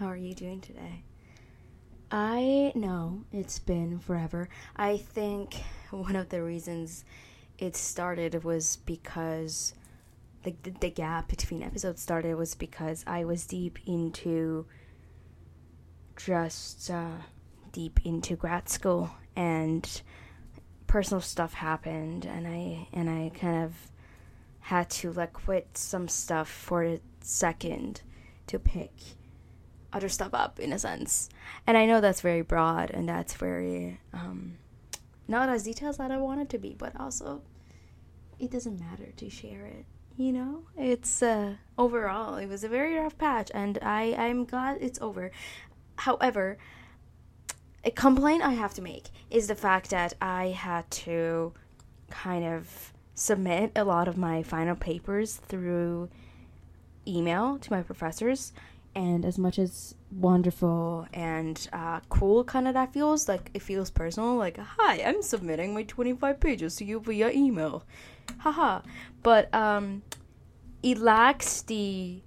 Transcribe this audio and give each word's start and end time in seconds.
How 0.00 0.06
are 0.06 0.16
you 0.16 0.32
doing 0.32 0.62
today? 0.62 1.02
I 2.10 2.72
know 2.74 3.24
it's 3.34 3.58
been 3.58 3.98
forever. 3.98 4.48
I 4.74 4.96
think 4.96 5.56
one 5.90 6.16
of 6.16 6.30
the 6.30 6.42
reasons 6.42 7.04
it 7.58 7.76
started 7.76 8.42
was 8.42 8.78
because 8.86 9.74
the, 10.42 10.54
the 10.80 10.88
gap 10.88 11.28
between 11.28 11.62
episodes 11.62 12.00
started 12.00 12.36
was 12.36 12.54
because 12.54 13.04
I 13.06 13.26
was 13.26 13.44
deep 13.44 13.78
into 13.84 14.64
just 16.16 16.90
uh, 16.90 17.18
deep 17.70 18.00
into 18.02 18.36
grad 18.36 18.70
school 18.70 19.10
and 19.36 20.00
personal 20.86 21.20
stuff 21.20 21.52
happened 21.52 22.24
and 22.24 22.46
I 22.46 22.88
and 22.94 23.10
I 23.10 23.32
kind 23.38 23.64
of 23.64 23.74
had 24.60 24.88
to 24.90 25.12
like 25.12 25.34
quit 25.34 25.76
some 25.76 26.08
stuff 26.08 26.48
for 26.48 26.84
a 26.84 27.00
second 27.20 28.00
to 28.46 28.58
pick 28.58 28.92
other 29.92 30.08
stuff 30.08 30.34
up 30.34 30.58
in 30.60 30.72
a 30.72 30.78
sense. 30.78 31.28
And 31.66 31.76
I 31.76 31.86
know 31.86 32.00
that's 32.00 32.20
very 32.20 32.42
broad 32.42 32.90
and 32.90 33.08
that's 33.08 33.34
very 33.34 34.00
um, 34.12 34.58
not 35.28 35.48
as 35.48 35.64
detailed 35.64 35.94
as 35.94 36.00
I 36.00 36.16
want 36.16 36.40
it 36.40 36.48
to 36.50 36.58
be, 36.58 36.74
but 36.76 36.98
also 36.98 37.42
it 38.38 38.50
doesn't 38.50 38.80
matter 38.80 39.12
to 39.16 39.30
share 39.30 39.66
it. 39.66 39.84
You 40.16 40.32
know, 40.32 40.62
it's 40.76 41.22
uh, 41.22 41.54
overall 41.78 42.36
it 42.36 42.46
was 42.46 42.64
a 42.64 42.68
very 42.68 42.96
rough 42.96 43.16
patch, 43.16 43.50
and 43.54 43.78
I 43.80 44.14
I'm 44.18 44.44
glad 44.44 44.78
it's 44.80 45.00
over. 45.00 45.30
However, 45.96 46.58
a 47.84 47.90
complaint 47.90 48.42
I 48.42 48.52
have 48.52 48.74
to 48.74 48.82
make 48.82 49.06
is 49.30 49.48
the 49.48 49.54
fact 49.54 49.90
that 49.90 50.14
I 50.20 50.48
had 50.48 50.90
to 50.90 51.54
kind 52.10 52.44
of 52.44 52.92
submit 53.14 53.72
a 53.76 53.84
lot 53.84 54.08
of 54.08 54.18
my 54.18 54.42
final 54.42 54.76
papers 54.76 55.36
through 55.36 56.10
email 57.06 57.58
to 57.58 57.72
my 57.72 57.82
professors 57.82 58.52
and 58.94 59.24
as 59.24 59.38
much 59.38 59.58
as 59.58 59.94
wonderful 60.10 61.06
and 61.12 61.68
uh, 61.72 62.00
cool 62.08 62.42
kind 62.42 62.66
of 62.66 62.74
that 62.74 62.92
feels 62.92 63.28
like 63.28 63.50
it 63.54 63.62
feels 63.62 63.90
personal 63.90 64.34
like 64.34 64.58
hi 64.58 65.00
i'm 65.06 65.22
submitting 65.22 65.72
my 65.72 65.84
25 65.84 66.40
pages 66.40 66.76
to 66.76 66.84
you 66.84 67.00
via 67.00 67.30
email. 67.30 67.84
Haha. 68.38 68.80
But 69.22 69.52
um 69.54 70.02
it 70.82 70.98
lacks 70.98 71.62
the 71.62 72.22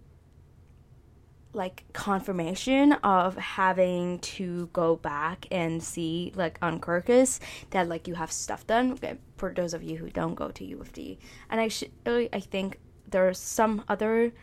like 1.55 1.83
confirmation 1.93 2.93
of 3.03 3.37
having 3.37 4.17
to 4.19 4.67
go 4.73 4.95
back 4.95 5.45
and 5.51 5.83
see 5.83 6.31
like 6.35 6.57
on 6.61 6.79
Quercus 6.79 7.39
that 7.69 7.87
like 7.87 8.07
you 8.07 8.15
have 8.15 8.31
stuff 8.31 8.65
done. 8.65 8.93
Okay, 8.93 9.17
for 9.37 9.53
those 9.53 9.73
of 9.73 9.83
you 9.83 9.97
who 9.97 10.09
don't 10.09 10.35
go 10.35 10.49
to 10.49 10.65
U 10.65 10.79
of 10.81 10.91
T. 10.93 11.19
And 11.49 11.61
I 11.61 11.67
should 11.67 11.91
I 12.05 12.39
think 12.39 12.79
there 13.07 13.27
are 13.27 13.33
some 13.33 13.83
other 13.87 14.33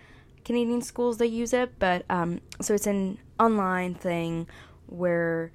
Canadian 0.45 0.83
schools 0.83 1.19
that 1.19 1.29
use 1.29 1.53
it, 1.53 1.79
but 1.79 2.05
um, 2.11 2.41
so 2.61 2.75
it's 2.75 2.87
an 2.87 3.19
online 3.39 3.95
thing 3.95 4.49
where 4.87 5.53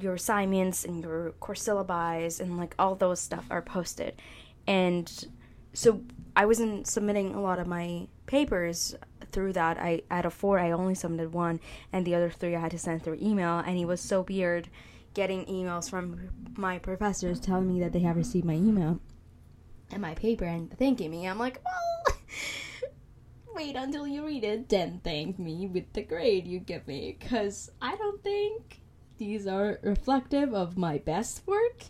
your 0.00 0.14
assignments 0.14 0.84
and 0.84 1.02
your 1.02 1.32
course 1.40 1.66
syllabi 1.66 2.40
and 2.40 2.58
like 2.58 2.74
all 2.78 2.94
those 2.94 3.20
stuff 3.20 3.46
are 3.50 3.62
posted. 3.62 4.20
And 4.66 5.10
so 5.72 6.02
I 6.34 6.46
wasn't 6.46 6.86
submitting 6.86 7.34
a 7.34 7.40
lot 7.40 7.58
of 7.58 7.66
my 7.66 8.08
papers 8.26 8.94
through 9.32 9.54
that. 9.54 9.78
I 9.78 10.02
out 10.10 10.26
of 10.26 10.34
four, 10.34 10.58
I 10.58 10.70
only 10.72 10.94
submitted 10.94 11.32
one, 11.32 11.60
and 11.92 12.06
the 12.06 12.14
other 12.14 12.30
three 12.30 12.54
I 12.56 12.60
had 12.60 12.72
to 12.72 12.78
send 12.78 13.02
through 13.02 13.18
email. 13.22 13.58
And 13.58 13.78
it 13.78 13.86
was 13.86 14.00
so 14.00 14.22
weird 14.22 14.68
getting 15.14 15.46
emails 15.46 15.88
from 15.88 16.28
my 16.56 16.78
professors 16.78 17.40
telling 17.40 17.68
me 17.68 17.80
that 17.80 17.92
they 17.92 18.00
have 18.00 18.16
received 18.16 18.44
my 18.44 18.54
email 18.54 19.00
and 19.90 20.02
my 20.02 20.14
paper 20.14 20.44
and 20.44 20.76
thanking 20.78 21.10
me. 21.10 21.26
I'm 21.26 21.38
like, 21.38 21.60
well 21.64 22.16
wait 23.56 23.74
until 23.74 24.06
you 24.06 24.24
read 24.24 24.44
it, 24.44 24.68
then 24.68 25.00
thank 25.02 25.38
me 25.38 25.66
with 25.66 25.92
the 25.94 26.02
grade 26.02 26.46
you 26.46 26.60
give 26.60 26.86
me. 26.86 27.16
Because 27.18 27.70
I 27.80 27.96
don't 27.96 28.22
think 28.22 28.80
these 29.18 29.46
are 29.46 29.80
reflective 29.82 30.52
of 30.54 30.76
my 30.76 30.98
best 30.98 31.46
work, 31.46 31.84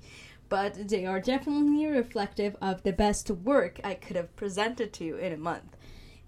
but 0.49 0.89
they 0.89 1.05
are 1.05 1.21
definitely 1.21 1.87
reflective 1.87 2.57
of 2.63 2.85
the 2.85 2.93
best 2.93 3.31
work 3.31 3.81
I 3.83 3.95
could 3.95 4.17
have 4.17 4.35
presented 4.37 4.93
to 4.95 5.05
you 5.05 5.17
in 5.17 5.33
a 5.33 5.37
month. 5.37 5.77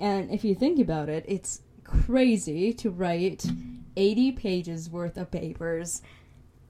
And 0.00 0.30
if 0.30 0.44
you 0.44 0.54
think 0.54 0.80
about 0.80 1.08
it, 1.08 1.24
it's 1.28 1.62
crazy 1.84 2.72
to 2.72 2.90
write 2.90 3.46
80 3.96 4.32
pages 4.32 4.90
worth 4.90 5.16
of 5.16 5.30
papers 5.30 6.02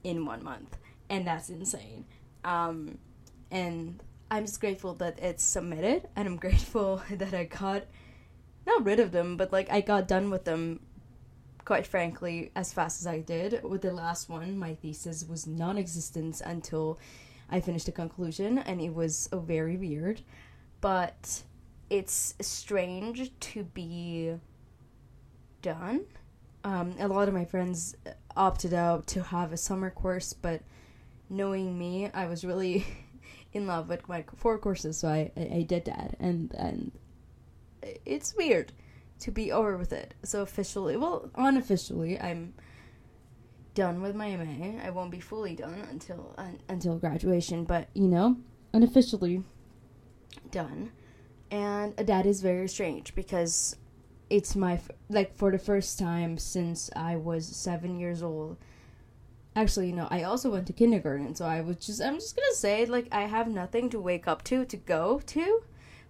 in 0.03 0.25
one 0.25 0.43
month. 0.43 0.77
And 1.09 1.25
that's 1.25 1.49
insane. 1.49 2.05
Um, 2.43 2.99
and 3.49 4.01
I'm 4.29 4.45
just 4.45 4.61
grateful 4.61 4.93
that 4.95 5.17
it's 5.19 5.43
submitted, 5.43 6.07
and 6.15 6.27
I'm 6.27 6.37
grateful 6.37 7.01
that 7.11 7.33
I 7.33 7.45
got 7.45 7.85
not 8.69 8.85
rid 8.85 8.99
of 8.99 9.11
them, 9.11 9.37
but 9.37 9.51
like 9.51 9.69
I 9.71 9.81
got 9.81 10.07
done 10.07 10.29
with 10.29 10.45
them 10.45 10.79
quite 11.65 11.85
frankly 11.85 12.51
as 12.55 12.73
fast 12.73 13.01
as 13.01 13.07
I 13.07 13.19
did. 13.19 13.63
With 13.63 13.81
the 13.81 13.91
last 13.91 14.29
one, 14.29 14.57
my 14.57 14.75
thesis 14.75 15.25
was 15.27 15.45
non 15.45 15.77
existent 15.77 16.41
until 16.43 16.99
I 17.49 17.59
finished 17.59 17.85
the 17.85 17.91
conclusion, 17.91 18.59
and 18.59 18.79
it 18.81 18.93
was 18.93 19.29
oh, 19.31 19.39
very 19.39 19.77
weird. 19.77 20.21
But 20.81 21.43
it's 21.89 22.35
strange 22.41 23.31
to 23.39 23.63
be 23.63 24.35
done. 25.61 26.05
Um, 26.63 26.95
a 26.99 27.07
lot 27.07 27.27
of 27.27 27.33
my 27.33 27.45
friends 27.45 27.95
opted 28.35 28.73
out 28.73 29.07
to 29.07 29.23
have 29.23 29.51
a 29.51 29.57
summer 29.57 29.89
course, 29.89 30.33
but 30.33 30.61
knowing 31.29 31.77
me, 31.77 32.09
I 32.13 32.27
was 32.27 32.43
really 32.43 32.85
in 33.53 33.67
love 33.67 33.89
with 33.89 34.07
my 34.07 34.25
four 34.35 34.57
courses, 34.57 34.97
so 34.97 35.07
I, 35.07 35.31
I, 35.35 35.57
I 35.57 35.61
did 35.61 35.85
that, 35.85 36.15
and 36.19 36.53
and 36.53 36.91
it's 38.05 38.35
weird 38.35 38.71
to 39.19 39.31
be 39.31 39.51
over 39.51 39.77
with 39.77 39.93
it. 39.93 40.13
So 40.23 40.41
officially, 40.41 40.97
well, 40.97 41.29
unofficially, 41.35 42.19
I'm 42.19 42.53
done 43.73 44.01
with 44.01 44.15
my 44.15 44.35
MA. 44.35 44.79
I 44.83 44.89
won't 44.89 45.11
be 45.11 45.19
fully 45.19 45.55
done 45.55 45.87
until 45.89 46.33
uh, 46.37 46.51
until 46.67 46.97
graduation, 46.97 47.65
but 47.65 47.89
you 47.93 48.07
know, 48.07 48.37
unofficially 48.73 49.43
done. 50.51 50.91
And 51.51 51.95
that 51.97 52.25
is 52.25 52.41
very 52.41 52.67
strange 52.67 53.15
because 53.15 53.75
it's 54.29 54.55
my 54.55 54.73
f- 54.73 54.91
like 55.09 55.35
for 55.35 55.51
the 55.51 55.57
first 55.57 55.97
time 55.97 56.37
since 56.37 56.89
I 56.95 57.15
was 57.15 57.47
7 57.47 57.99
years 57.99 58.21
old. 58.21 58.57
Actually, 59.55 59.87
you 59.87 59.95
know, 59.95 60.07
I 60.11 60.23
also 60.23 60.51
went 60.51 60.67
to 60.67 60.73
kindergarten, 60.73 61.33
so 61.35 61.45
I 61.45 61.61
was 61.61 61.77
just 61.77 62.01
I'm 62.01 62.15
just 62.15 62.35
going 62.35 62.47
to 62.49 62.55
say 62.57 62.85
like 62.85 63.07
I 63.11 63.21
have 63.21 63.47
nothing 63.47 63.89
to 63.89 63.99
wake 63.99 64.27
up 64.27 64.43
to 64.45 64.65
to 64.65 64.77
go 64.77 65.21
to 65.27 65.63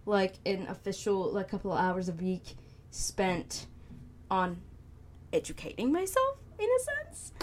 like 0.09 0.35
an 0.45 0.65
official 0.67 1.31
like 1.31 1.49
couple 1.49 1.71
of 1.71 1.79
hours 1.79 2.09
a 2.09 2.13
week 2.13 2.55
spent 2.91 3.67
on 4.29 4.57
educating 5.31 5.91
myself 5.91 6.37
in 6.57 6.67
a 6.67 6.79
sense. 6.79 7.33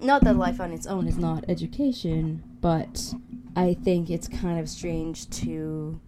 Not 0.00 0.24
that 0.24 0.36
life 0.36 0.60
on 0.60 0.72
its 0.72 0.86
own 0.86 1.06
is 1.06 1.18
not 1.18 1.44
education, 1.48 2.42
but 2.60 3.14
I 3.56 3.74
think 3.74 4.10
it's 4.10 4.28
kind 4.28 4.58
of 4.58 4.68
strange 4.68 5.28
to 5.30 6.00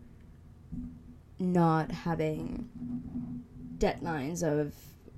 not 1.38 1.90
having 1.90 2.68
deadlines 3.78 4.42
of 4.42 4.74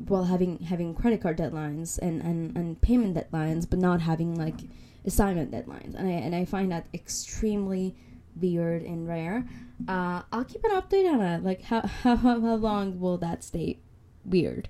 well 0.09 0.25
having 0.25 0.59
having 0.60 0.94
credit 0.94 1.20
card 1.20 1.37
deadlines 1.37 1.99
and, 1.99 2.22
and, 2.22 2.56
and 2.56 2.81
payment 2.81 3.16
deadlines 3.16 3.69
but 3.69 3.78
not 3.78 4.00
having 4.00 4.37
like 4.37 4.54
assignment 5.04 5.50
deadlines 5.50 5.94
and 5.94 6.09
I 6.09 6.12
and 6.12 6.34
I 6.34 6.44
find 6.44 6.70
that 6.70 6.87
extremely 6.94 7.97
weird 8.41 8.82
and 8.82 9.06
rare. 9.06 9.47
Uh, 9.88 10.22
I'll 10.32 10.44
keep 10.44 10.65
an 10.65 10.70
update 10.70 11.10
on 11.12 11.20
it. 11.20 11.43
Like 11.43 11.62
how, 11.62 11.81
how 12.03 12.16
how 12.16 12.54
long 12.56 13.00
will 13.00 13.19
that 13.19 13.44
stay 13.44 13.81
weird? 14.25 14.69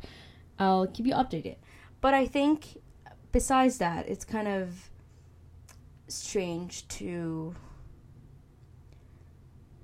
I'll 0.58 0.86
keep 0.86 1.06
you 1.06 1.14
updated. 1.14 1.56
But 2.00 2.14
I 2.14 2.26
think 2.26 2.78
besides 3.30 3.78
that, 3.78 4.08
it's 4.08 4.24
kind 4.24 4.48
of 4.48 4.90
strange 6.08 6.86
to 6.88 7.54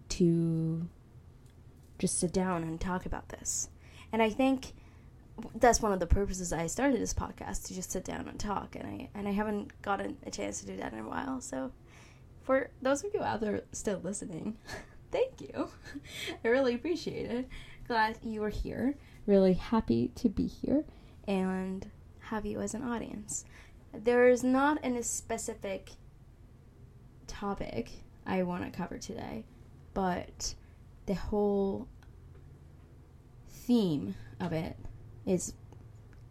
to 0.08 0.88
just 1.98 2.18
sit 2.18 2.32
down 2.32 2.62
and 2.62 2.80
talk 2.80 3.06
about 3.06 3.28
this. 3.28 3.68
And 4.12 4.22
I 4.22 4.30
think 4.30 4.72
that's 5.54 5.80
one 5.80 5.92
of 5.92 6.00
the 6.00 6.06
purposes 6.06 6.52
I 6.52 6.66
started 6.66 7.00
this 7.00 7.14
podcast 7.14 7.66
to 7.66 7.74
just 7.74 7.92
sit 7.92 8.04
down 8.04 8.26
and 8.28 8.38
talk 8.38 8.74
and 8.74 8.86
I 8.86 9.10
and 9.14 9.28
I 9.28 9.32
haven't 9.32 9.80
gotten 9.82 10.16
a 10.26 10.30
chance 10.30 10.60
to 10.60 10.66
do 10.66 10.76
that 10.76 10.92
in 10.92 10.98
a 10.98 11.08
while. 11.08 11.40
So 11.40 11.72
for 12.48 12.70
those 12.80 13.04
of 13.04 13.12
you 13.12 13.22
out 13.22 13.42
there 13.42 13.60
still 13.72 14.00
listening, 14.02 14.56
thank 15.12 15.38
you. 15.38 15.68
I 16.44 16.48
really 16.48 16.74
appreciate 16.74 17.30
it. 17.30 17.46
Glad 17.86 18.16
you 18.22 18.42
are 18.42 18.48
here. 18.48 18.94
Really 19.26 19.52
happy 19.52 20.12
to 20.14 20.30
be 20.30 20.46
here 20.46 20.86
and 21.26 21.90
have 22.20 22.46
you 22.46 22.62
as 22.62 22.72
an 22.72 22.82
audience. 22.82 23.44
There 23.92 24.28
is 24.28 24.42
not 24.42 24.78
any 24.82 25.02
specific 25.02 25.90
topic 27.26 27.90
I 28.24 28.42
want 28.44 28.64
to 28.64 28.74
cover 28.74 28.96
today, 28.96 29.44
but 29.92 30.54
the 31.04 31.16
whole 31.16 31.86
theme 33.46 34.14
of 34.40 34.54
it 34.54 34.78
is 35.26 35.52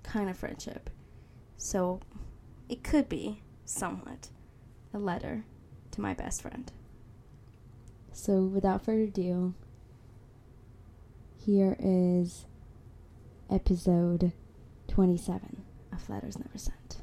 kind 0.01 0.31
of 0.31 0.37
friendship. 0.37 0.89
So 1.57 1.99
it 2.69 2.83
could 2.83 3.07
be 3.07 3.43
somewhat 3.65 4.29
a 4.95 4.97
letter 4.97 5.45
to 5.97 6.01
my 6.01 6.13
best 6.13 6.43
friend. 6.43 6.71
So, 8.13 8.43
without 8.43 8.85
further 8.85 9.03
ado, 9.03 9.53
here 11.43 11.75
is 11.79 12.45
episode 13.51 14.31
27 14.87 15.63
of 15.91 16.09
Letters 16.09 16.37
Never 16.37 16.57
Sent. 16.57 16.97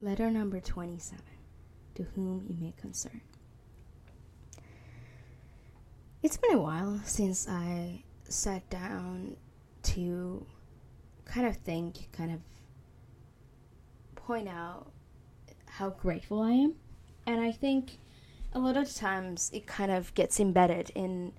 Letter 0.00 0.32
number 0.32 0.58
27 0.58 1.20
To 1.96 2.04
whom 2.14 2.46
it 2.48 2.60
may 2.60 2.72
concern. 2.80 3.20
It's 6.22 6.36
been 6.36 6.52
a 6.54 6.58
while 6.58 7.00
since 7.04 7.48
I 7.48 8.04
sat 8.28 8.68
down 8.70 9.36
to 9.82 10.46
kind 11.24 11.46
of 11.46 11.56
think, 11.56 12.08
kind 12.12 12.32
of 12.32 12.40
point 14.14 14.48
out 14.48 14.86
how 15.66 15.90
grateful 15.90 16.40
I 16.40 16.52
am. 16.52 16.74
And 17.26 17.40
I 17.40 17.52
think 17.52 17.98
a 18.54 18.58
lot 18.58 18.76
of 18.76 18.94
times 18.94 19.50
it 19.52 19.66
kind 19.66 19.90
of 19.90 20.14
gets 20.14 20.38
embedded 20.40 20.90
in 20.94 21.32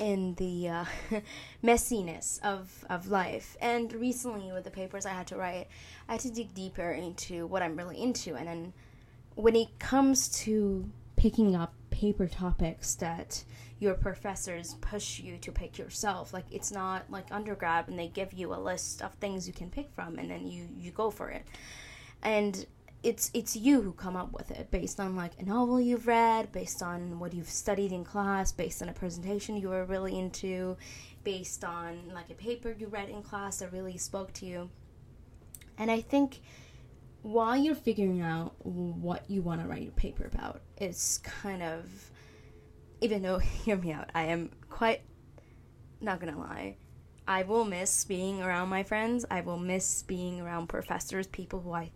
in 0.00 0.34
the 0.36 0.68
uh, 0.68 0.84
messiness 1.64 2.40
of, 2.42 2.86
of 2.88 3.08
life. 3.08 3.56
And 3.60 3.92
recently, 3.92 4.50
with 4.50 4.64
the 4.64 4.70
papers 4.70 5.04
I 5.04 5.10
had 5.10 5.26
to 5.26 5.36
write, 5.36 5.68
I 6.08 6.12
had 6.12 6.20
to 6.22 6.30
dig 6.30 6.54
deeper 6.54 6.90
into 6.92 7.46
what 7.46 7.62
I'm 7.62 7.76
really 7.76 8.00
into. 8.00 8.34
And 8.34 8.48
then 8.48 8.72
when 9.34 9.56
it 9.56 9.78
comes 9.78 10.28
to 10.40 10.90
picking 11.16 11.54
up 11.54 11.74
paper 11.90 12.26
topics 12.26 12.94
that 12.96 13.44
your 13.78 13.94
professors 13.94 14.74
push 14.80 15.18
you 15.20 15.38
to 15.38 15.50
pick 15.50 15.78
yourself, 15.78 16.32
like 16.32 16.44
it's 16.50 16.70
not 16.70 17.10
like 17.10 17.26
undergrad 17.30 17.88
and 17.88 17.98
they 17.98 18.08
give 18.08 18.32
you 18.32 18.54
a 18.54 18.56
list 18.56 19.02
of 19.02 19.14
things 19.14 19.46
you 19.46 19.54
can 19.54 19.70
pick 19.70 19.90
from 19.92 20.18
and 20.18 20.30
then 20.30 20.46
you, 20.46 20.68
you 20.76 20.90
go 20.90 21.10
for 21.10 21.30
it. 21.30 21.44
And 22.22 22.66
it's 23.02 23.30
it's 23.32 23.56
you 23.56 23.80
who 23.80 23.92
come 23.92 24.14
up 24.14 24.32
with 24.32 24.50
it 24.50 24.70
based 24.70 25.00
on 25.00 25.16
like 25.16 25.32
a 25.40 25.44
novel 25.44 25.80
you've 25.80 26.06
read, 26.06 26.52
based 26.52 26.82
on 26.82 27.18
what 27.18 27.32
you've 27.32 27.48
studied 27.48 27.92
in 27.92 28.04
class, 28.04 28.52
based 28.52 28.82
on 28.82 28.90
a 28.90 28.92
presentation 28.92 29.56
you 29.56 29.70
were 29.70 29.86
really 29.86 30.18
into, 30.18 30.76
based 31.24 31.64
on 31.64 31.98
like 32.12 32.28
a 32.30 32.34
paper 32.34 32.74
you 32.78 32.88
read 32.88 33.08
in 33.08 33.22
class 33.22 33.58
that 33.58 33.72
really 33.72 33.96
spoke 33.96 34.32
to 34.34 34.46
you. 34.46 34.68
And 35.78 35.90
I 35.90 36.02
think 36.02 36.40
while 37.22 37.56
you're 37.56 37.74
figuring 37.74 38.20
out 38.20 38.54
what 38.64 39.28
you 39.28 39.42
want 39.42 39.60
to 39.60 39.68
write 39.68 39.82
your 39.82 39.92
paper 39.92 40.24
about, 40.24 40.60
it's 40.76 41.18
kind 41.18 41.62
of 41.62 42.10
even 43.00 43.22
though 43.22 43.38
hear 43.64 43.76
me 43.76 43.92
out, 43.92 44.10
I 44.14 44.24
am 44.24 44.50
quite 44.68 45.02
not 46.00 46.20
gonna 46.20 46.38
lie. 46.38 46.76
I 47.26 47.42
will 47.42 47.64
miss 47.64 48.04
being 48.04 48.42
around 48.42 48.68
my 48.68 48.82
friends. 48.82 49.24
I 49.30 49.40
will 49.42 49.58
miss 49.58 50.02
being 50.02 50.40
around 50.40 50.68
professors, 50.68 51.26
people 51.26 51.60
who 51.60 51.72
I 51.72 51.90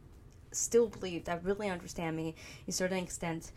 still 0.53 0.87
believe 0.87 1.25
that 1.25 1.43
really 1.45 1.69
understand 1.69 2.17
me 2.17 2.35
to 2.65 2.71
a 2.71 2.73
certain 2.73 2.99
extent 2.99 3.51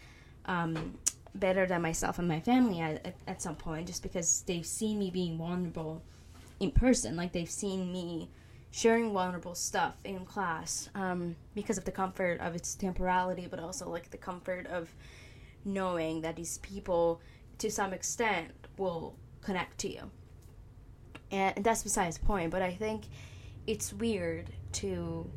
um, 0.46 0.98
better 1.36 1.66
than 1.68 1.82
myself 1.82 2.18
and 2.18 2.28
my 2.28 2.40
family 2.40 2.80
at, 2.80 3.06
at, 3.06 3.16
at 3.28 3.42
some 3.42 3.56
point 3.56 3.86
just 3.86 4.02
because 4.02 4.44
they've 4.48 4.66
seen 4.66 4.98
me 4.98 5.12
being 5.12 5.38
vulnerable 5.38 6.02
in 6.60 6.72
person 6.72 7.16
like 7.16 7.32
they've 7.32 7.50
seen 7.50 7.92
me 7.92 8.30
sharing 8.78 9.12
vulnerable 9.12 9.56
stuff 9.56 9.96
in 10.04 10.24
class 10.24 10.88
um, 10.94 11.36
because 11.56 11.80
of 11.80 11.86
the 11.86 11.92
comfort 11.92 12.40
of 12.42 12.54
its 12.54 12.76
temporality 12.76 13.48
but 13.50 13.60
also 13.60 13.90
like 13.90 14.12
the 14.12 14.18
comfort 14.18 14.68
of 14.68 14.88
knowing 15.66 16.22
that 16.22 16.36
these 16.36 16.60
people 16.60 17.20
to 17.58 17.72
some 17.72 17.92
extent 17.92 18.52
will 18.78 19.16
connect 19.42 19.80
to 19.80 19.92
you. 19.92 20.12
And 21.32 21.64
that's 21.64 21.82
besides 21.82 22.20
the 22.20 22.26
point 22.28 22.52
but 22.52 22.62
i 22.62 22.72
think 22.72 23.06
it's 23.66 23.92
weird 23.94 24.52
to 24.74 25.28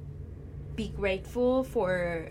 be 0.77 0.89
grateful 0.89 1.65
for 1.65 2.29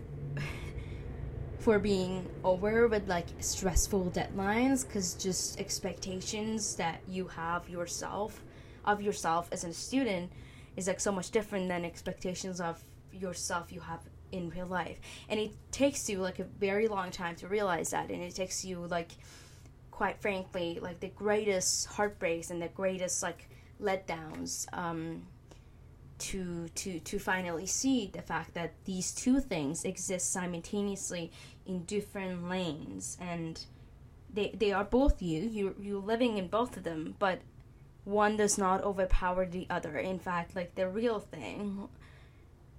for 1.58 1.80
being 1.80 2.30
over 2.44 2.88
with 2.88 3.08
like 3.10 3.26
stressful 3.40 4.12
deadlines 4.12 4.86
because 4.86 5.16
just 5.16 5.60
expectations 5.60 6.76
that 6.76 7.02
you 7.08 7.26
have 7.28 7.68
yourself 7.68 8.44
of 8.86 9.02
yourself 9.02 9.50
as 9.52 9.64
a 9.64 9.74
student 9.74 10.32
is 10.80 10.88
like 10.88 11.00
so 11.00 11.12
much 11.12 11.30
different 11.32 11.68
than 11.68 11.86
expectations 11.86 12.60
of 12.62 12.82
yourself 13.12 13.72
you 13.72 13.82
have 13.82 14.00
in 14.32 14.50
real 14.50 14.66
life. 14.66 15.00
And 15.28 15.40
it 15.40 15.52
takes 15.72 16.10
you 16.10 16.20
like 16.20 16.40
a 16.40 16.46
very 16.46 16.88
long 16.88 17.12
time 17.12 17.36
to 17.38 17.48
realize 17.48 17.92
that 17.92 18.10
and 18.10 18.24
it 18.24 18.34
takes 18.34 18.64
you 18.66 18.88
like 18.88 19.12
quite 19.92 20.22
frankly 20.22 20.80
like 20.82 21.00
the 21.02 21.10
greatest 21.10 21.88
heartbreaks 21.88 22.52
and 22.52 22.62
the 22.62 22.70
greatest 22.70 23.22
like 23.22 23.50
letdowns 23.82 24.66
um, 24.72 25.24
to 26.18 26.70
to 26.76 27.00
to 27.00 27.20
finally 27.20 27.66
see 27.66 28.10
the 28.14 28.22
fact 28.22 28.54
that 28.54 28.74
these 28.86 29.12
two 29.12 29.42
things 29.42 29.84
exist 29.84 30.32
simultaneously 30.32 31.32
in 31.66 31.84
different 31.84 32.50
lanes. 32.50 33.18
And 33.20 33.64
they 34.34 34.56
they 34.58 34.72
are 34.72 34.86
both 34.86 35.22
you. 35.22 35.42
You 35.42 35.76
you're 35.80 36.02
living 36.02 36.38
in 36.38 36.48
both 36.48 36.78
of 36.78 36.84
them 36.84 37.16
but 37.20 37.40
one 38.06 38.38
does 38.38 38.58
not 38.58 38.84
overpower 38.84 39.46
the 39.46 39.68
other. 39.70 39.98
In 39.98 40.20
fact 40.20 40.56
like 40.56 40.76
the 40.76 40.88
real 40.88 41.20
thing 41.20 41.90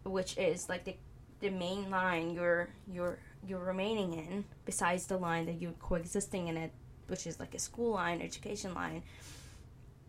which 0.04 0.36
is 0.38 0.68
like 0.68 0.84
the 0.84 0.96
the 1.40 1.50
main 1.50 1.90
line 1.90 2.30
you're 2.30 2.68
you're 2.86 3.18
you're 3.46 3.64
remaining 3.64 4.14
in 4.14 4.44
besides 4.64 5.06
the 5.06 5.16
line 5.16 5.46
that 5.46 5.60
you're 5.60 5.72
coexisting 5.72 6.48
in 6.48 6.56
it 6.56 6.72
which 7.06 7.26
is 7.26 7.40
like 7.40 7.54
a 7.54 7.58
school 7.58 7.92
line 7.92 8.20
education 8.20 8.74
line 8.74 9.02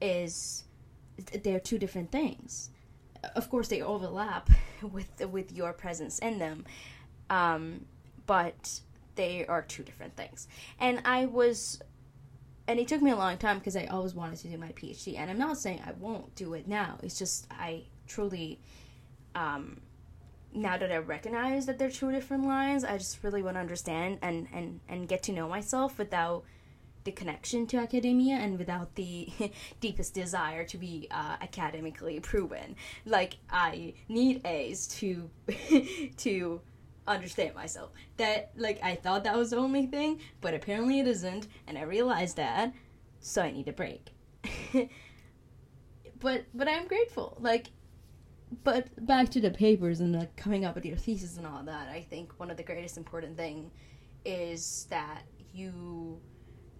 is 0.01 0.65
they're 1.43 1.59
two 1.59 1.77
different 1.77 2.11
things. 2.11 2.69
Of 3.35 3.49
course 3.49 3.67
they 3.67 3.81
overlap 3.81 4.49
with 4.81 5.25
with 5.29 5.51
your 5.51 5.73
presence 5.73 6.19
in 6.19 6.39
them 6.39 6.65
um, 7.29 7.85
but 8.25 8.81
they 9.15 9.45
are 9.45 9.61
two 9.61 9.83
different 9.83 10.15
things. 10.15 10.47
And 10.79 11.01
i 11.05 11.25
was 11.25 11.81
and 12.67 12.79
it 12.79 12.87
took 12.87 13.01
me 13.01 13.11
a 13.11 13.15
long 13.15 13.37
time 13.37 13.59
because 13.59 13.75
i 13.75 13.85
always 13.85 14.13
wanted 14.13 14.37
to 14.37 14.47
do 14.47 14.57
my 14.57 14.71
phd 14.71 15.17
and 15.17 15.29
i'm 15.29 15.37
not 15.37 15.57
saying 15.57 15.81
i 15.85 15.91
won't 15.93 16.33
do 16.35 16.53
it 16.53 16.67
now 16.67 16.97
it's 17.03 17.17
just 17.17 17.47
i 17.51 17.81
truly 18.07 18.59
um, 19.35 19.79
now 20.53 20.77
that 20.77 20.91
i 20.91 20.97
recognize 20.97 21.65
that 21.65 21.79
they're 21.79 21.89
two 21.89 22.11
different 22.11 22.45
lines 22.45 22.83
i 22.83 22.97
just 22.97 23.23
really 23.23 23.41
want 23.41 23.55
to 23.55 23.59
understand 23.59 24.17
and 24.21 24.47
and 24.53 24.79
and 24.89 25.07
get 25.07 25.23
to 25.23 25.31
know 25.31 25.47
myself 25.47 25.97
without 25.97 26.43
the 27.03 27.11
connection 27.11 27.65
to 27.67 27.77
academia 27.77 28.35
and 28.35 28.57
without 28.57 28.95
the 28.95 29.29
deepest 29.79 30.13
desire 30.13 30.63
to 30.65 30.77
be 30.77 31.07
uh, 31.11 31.37
academically 31.41 32.19
proven. 32.19 32.75
Like 33.05 33.37
I 33.49 33.93
need 34.07 34.45
A's 34.45 34.87
to 34.99 35.29
to 36.17 36.61
understand 37.15 37.55
myself. 37.55 37.91
That 38.17 38.51
like 38.55 38.79
I 38.83 38.95
thought 38.95 39.23
that 39.23 39.37
was 39.37 39.51
the 39.51 39.57
only 39.57 39.85
thing, 39.85 40.19
but 40.41 40.53
apparently 40.53 40.99
it 40.99 41.07
isn't, 41.07 41.47
and 41.67 41.77
I 41.77 41.83
realized 41.83 42.37
that, 42.37 42.73
so 43.19 43.41
I 43.41 43.51
need 43.51 43.67
a 43.67 43.73
break. 43.73 44.09
but 46.19 46.45
but 46.53 46.67
I'm 46.67 46.87
grateful. 46.87 47.37
Like 47.39 47.67
but 48.63 49.05
back 49.05 49.29
to 49.29 49.39
the 49.39 49.51
papers 49.51 50.01
and 50.01 50.13
like 50.13 50.35
coming 50.35 50.65
up 50.65 50.75
with 50.75 50.85
your 50.85 50.97
thesis 50.97 51.37
and 51.37 51.47
all 51.47 51.63
that, 51.63 51.87
I 51.87 52.01
think 52.01 52.33
one 52.37 52.51
of 52.51 52.57
the 52.57 52.63
greatest 52.63 52.97
important 52.97 53.37
thing 53.37 53.71
is 54.25 54.87
that 54.89 55.23
you 55.53 56.19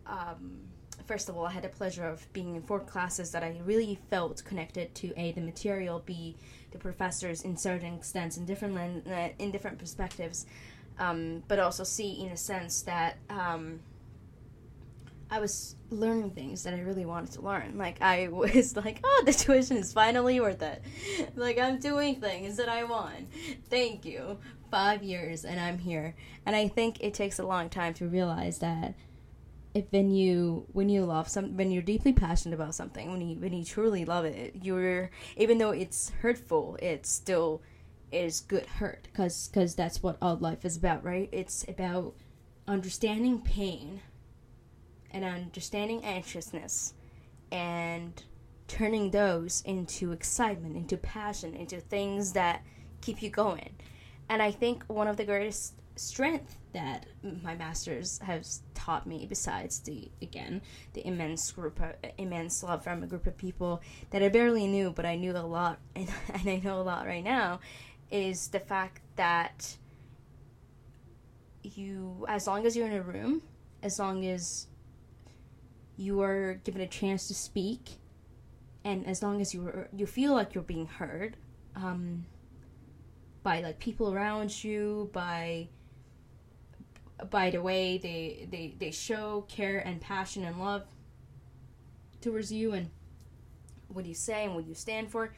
um, 0.06 0.60
first 1.06 1.30
of 1.30 1.38
all, 1.38 1.46
I 1.46 1.52
had 1.52 1.64
the 1.64 1.70
pleasure 1.70 2.06
of 2.06 2.32
being 2.34 2.56
in 2.56 2.62
four 2.62 2.80
classes 2.80 3.32
that 3.32 3.44
I 3.44 3.60
really 3.66 4.00
felt 4.10 4.44
connected 4.44 4.94
to 4.96 5.14
a 5.20 5.32
the 5.32 5.42
material, 5.42 6.02
b 6.06 6.38
the 6.72 6.78
professors 6.78 7.44
in 7.44 7.58
certain 7.58 7.96
extents 7.96 8.38
in 8.38 8.46
different 8.46 9.08
uh, 9.08 9.30
in 9.40 9.52
different 9.52 9.78
perspectives, 9.78 10.46
um, 11.00 11.44
but 11.48 11.60
also 11.60 11.84
see 11.84 12.22
in 12.22 12.30
a 12.30 12.38
sense 12.38 12.82
that 12.84 13.18
um, 13.30 13.80
I 15.30 15.40
was 15.40 15.76
learning 15.90 16.32
things 16.32 16.64
that 16.64 16.74
I 16.74 16.82
really 16.82 17.06
wanted 17.06 17.32
to 17.34 17.42
learn. 17.42 17.78
Like 17.78 18.02
I 18.02 18.28
was 18.32 18.76
like, 18.76 19.00
oh, 19.04 19.24
the 19.26 19.34
tuition 19.34 19.78
is 19.78 19.94
finally 19.94 20.40
worth 20.40 20.62
it. 20.62 20.84
like 21.36 21.58
I'm 21.60 21.80
doing 21.80 22.20
things 22.20 22.58
that 22.58 22.70
I 22.70 22.84
want. 22.84 23.32
Thank 23.70 24.06
you. 24.06 24.40
Five 24.70 25.04
years 25.04 25.44
and 25.44 25.60
I'm 25.60 25.78
here, 25.78 26.16
and 26.46 26.56
I 26.56 26.70
think 26.70 27.02
it 27.02 27.14
takes 27.14 27.40
a 27.40 27.46
long 27.46 27.70
time 27.70 27.94
to 27.96 28.08
realize 28.08 28.60
that 28.60 28.96
if 29.74 29.86
when 29.92 30.12
you 30.12 30.66
when 30.74 30.90
you 30.90 31.06
love 31.06 31.28
some 31.28 31.56
when 31.56 31.72
you're 31.72 31.82
deeply 31.82 32.12
passionate 32.12 32.56
about 32.56 32.76
something 32.76 33.12
when 33.12 33.22
you 33.22 33.40
when 33.40 33.54
you 33.54 33.64
truly 33.64 34.04
love 34.04 34.26
it 34.26 34.56
you're 34.62 35.10
even 35.38 35.58
though 35.58 35.72
it's 35.72 36.10
hurtful 36.22 36.78
it 36.82 37.06
still 37.06 37.62
is 38.12 38.42
good 38.42 38.66
hurt. 38.66 39.04
Because 39.04 39.48
because 39.48 39.76
that's 39.76 40.04
what 40.04 40.18
all 40.22 40.38
life 40.38 40.66
is 40.66 40.78
about 40.78 41.04
right? 41.04 41.30
It's 41.32 41.66
about 41.68 42.16
understanding 42.68 43.42
pain 43.42 44.02
and 45.10 45.26
understanding 45.26 46.04
anxiousness 46.04 46.94
and 47.52 48.24
turning 48.68 49.12
those 49.12 49.62
into 49.66 50.12
excitement 50.14 50.78
into 50.78 50.96
passion 50.96 51.54
into 51.54 51.82
things 51.82 52.34
that 52.34 52.64
keep 53.02 53.22
you 53.22 53.30
going. 53.30 53.76
And 54.30 54.42
i 54.42 54.52
think 54.52 54.84
one 54.86 55.08
of 55.08 55.18
the 55.18 55.26
greatest 55.26 55.81
strength 56.02 56.58
that 56.74 57.06
my 57.44 57.56
masters 57.56 58.20
has 58.20 58.62
taught 58.74 59.06
me 59.06 59.26
besides 59.28 59.80
the 59.82 60.10
again 60.22 60.62
the 60.94 61.06
immense 61.06 61.52
group 61.52 61.80
of, 61.82 61.94
immense 62.18 62.64
love 62.64 62.84
from 62.84 63.04
a 63.04 63.08
group 63.08 63.28
of 63.28 63.38
people 63.38 63.82
that 64.10 64.24
I 64.24 64.30
barely 64.30 64.68
knew 64.68 64.92
but 64.92 65.06
I 65.06 65.16
knew 65.16 65.32
a 65.32 65.40
lot 65.40 65.80
and, 65.96 66.10
and 66.34 66.50
I 66.50 66.62
know 66.64 66.80
a 66.80 66.84
lot 66.84 67.06
right 67.06 67.24
now 67.24 67.60
is 68.12 68.50
the 68.50 68.60
fact 68.60 69.02
that 69.16 69.78
you, 71.64 72.26
as 72.28 72.48
long 72.48 72.66
as 72.66 72.76
you're 72.76 72.88
in 72.88 72.94
a 72.94 73.02
room, 73.02 73.42
as 73.82 74.00
long 74.00 74.26
as 74.26 74.68
you 75.98 76.22
are 76.22 76.56
given 76.64 76.82
a 76.82 76.88
chance 76.88 77.28
to 77.28 77.34
speak, 77.34 78.00
and 78.84 79.06
as 79.06 79.22
long 79.22 79.42
as 79.42 79.54
you 79.54 79.68
are, 79.68 79.90
you 79.96 80.06
feel 80.06 80.34
like 80.34 80.54
you're 80.54 80.64
being 80.64 80.88
heard, 80.88 81.38
um, 81.76 82.26
by 83.44 83.62
like 83.62 83.80
people 83.80 84.14
around 84.14 84.64
you, 84.64 85.10
by 85.14 85.70
by 87.30 87.50
the 87.50 87.62
way 87.62 87.98
they 87.98 88.48
they 88.50 88.74
they 88.80 88.92
show 88.92 89.46
care 89.48 89.80
and 89.80 90.02
passion 90.02 90.44
and 90.44 90.60
love 90.60 90.84
towards 92.22 92.52
you 92.52 92.74
and 92.74 92.90
what 93.88 94.06
you 94.06 94.14
say 94.14 94.46
and 94.46 94.56
what 94.56 94.66
you 94.66 94.74
stand 94.74 95.12
for. 95.12 95.34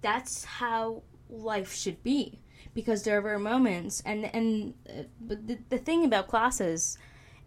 That's 0.00 0.44
how 0.44 1.02
life 1.28 1.74
should 1.74 2.02
be 2.02 2.40
because 2.74 3.02
there 3.02 3.20
were 3.20 3.38
moments 3.38 4.02
and 4.04 4.24
and 4.34 4.74
uh, 4.88 5.02
but 5.20 5.46
the, 5.46 5.58
the 5.68 5.78
thing 5.78 6.04
about 6.04 6.28
classes 6.28 6.98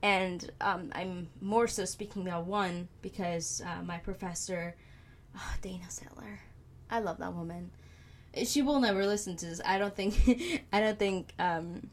and 0.01 0.51
um, 0.61 0.91
i'm 0.93 1.27
more 1.41 1.67
so 1.67 1.85
speaking 1.85 2.27
about 2.27 2.45
one 2.45 2.87
because 3.01 3.61
uh, 3.65 3.83
my 3.83 3.97
professor 3.97 4.75
oh, 5.35 5.53
Dana 5.61 5.85
Seitler. 5.89 6.37
I 6.89 6.99
love 6.99 7.17
that 7.17 7.33
woman. 7.33 7.71
She 8.45 8.61
will 8.61 8.79
never 8.79 9.05
listen 9.05 9.35
to 9.37 9.45
this. 9.45 9.61
I 9.65 9.77
don't 9.77 9.95
think 9.95 10.63
i 10.73 10.79
don't 10.79 10.99
think 10.99 11.33
um, 11.39 11.89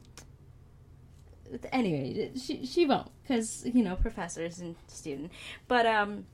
anyway, 1.71 2.31
she 2.35 2.65
she 2.65 2.85
won't 2.85 3.09
because 3.23 3.65
you 3.65 3.83
know 3.83 3.95
professors 3.95 4.59
and 4.59 4.75
student. 4.87 5.31
But 5.67 5.85
um, 5.85 6.25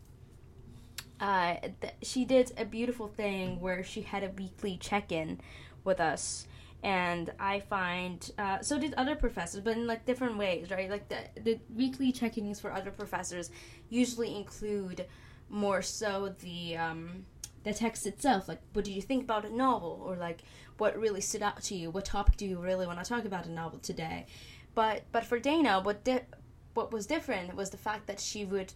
uh, 1.19 1.55
th- 1.81 1.93
she 2.01 2.25
did 2.25 2.51
a 2.57 2.65
beautiful 2.65 3.07
thing 3.07 3.59
where 3.59 3.83
she 3.83 4.01
had 4.01 4.23
a 4.23 4.29
weekly 4.31 4.77
check 4.77 5.11
in 5.11 5.39
with 5.83 5.99
us. 5.99 6.47
And 6.83 7.31
I 7.39 7.59
find 7.59 8.31
uh, 8.39 8.61
so 8.61 8.79
did 8.79 8.95
other 8.95 9.15
professors, 9.15 9.61
but 9.61 9.77
in 9.77 9.85
like 9.85 10.05
different 10.05 10.37
ways, 10.37 10.71
right? 10.71 10.89
Like 10.89 11.09
the 11.09 11.19
the 11.39 11.59
weekly 11.75 12.11
check-ins 12.11 12.59
for 12.59 12.73
other 12.73 12.89
professors 12.89 13.51
usually 13.89 14.35
include 14.35 15.05
more 15.47 15.83
so 15.83 16.33
the 16.39 16.77
um, 16.77 17.25
the 17.63 17.73
text 17.73 18.07
itself. 18.07 18.47
Like, 18.47 18.61
what 18.73 18.85
do 18.85 18.91
you 18.91 19.01
think 19.01 19.23
about 19.23 19.45
a 19.45 19.55
novel, 19.55 20.01
or 20.03 20.15
like 20.15 20.41
what 20.77 20.97
really 20.97 21.21
stood 21.21 21.43
out 21.43 21.61
to 21.63 21.75
you? 21.75 21.91
What 21.91 22.05
topic 22.05 22.37
do 22.37 22.45
you 22.47 22.57
really 22.57 22.87
want 22.87 22.97
to 22.97 23.07
talk 23.07 23.25
about 23.25 23.45
a 23.45 23.51
novel 23.51 23.77
today? 23.79 24.25
But 24.73 25.03
but 25.11 25.25
for 25.25 25.39
Dana, 25.39 25.81
what 25.81 26.03
di- 26.03 26.25
what 26.73 26.91
was 26.91 27.05
different 27.05 27.55
was 27.55 27.69
the 27.69 27.77
fact 27.77 28.07
that 28.07 28.19
she 28.19 28.45
would 28.45 28.73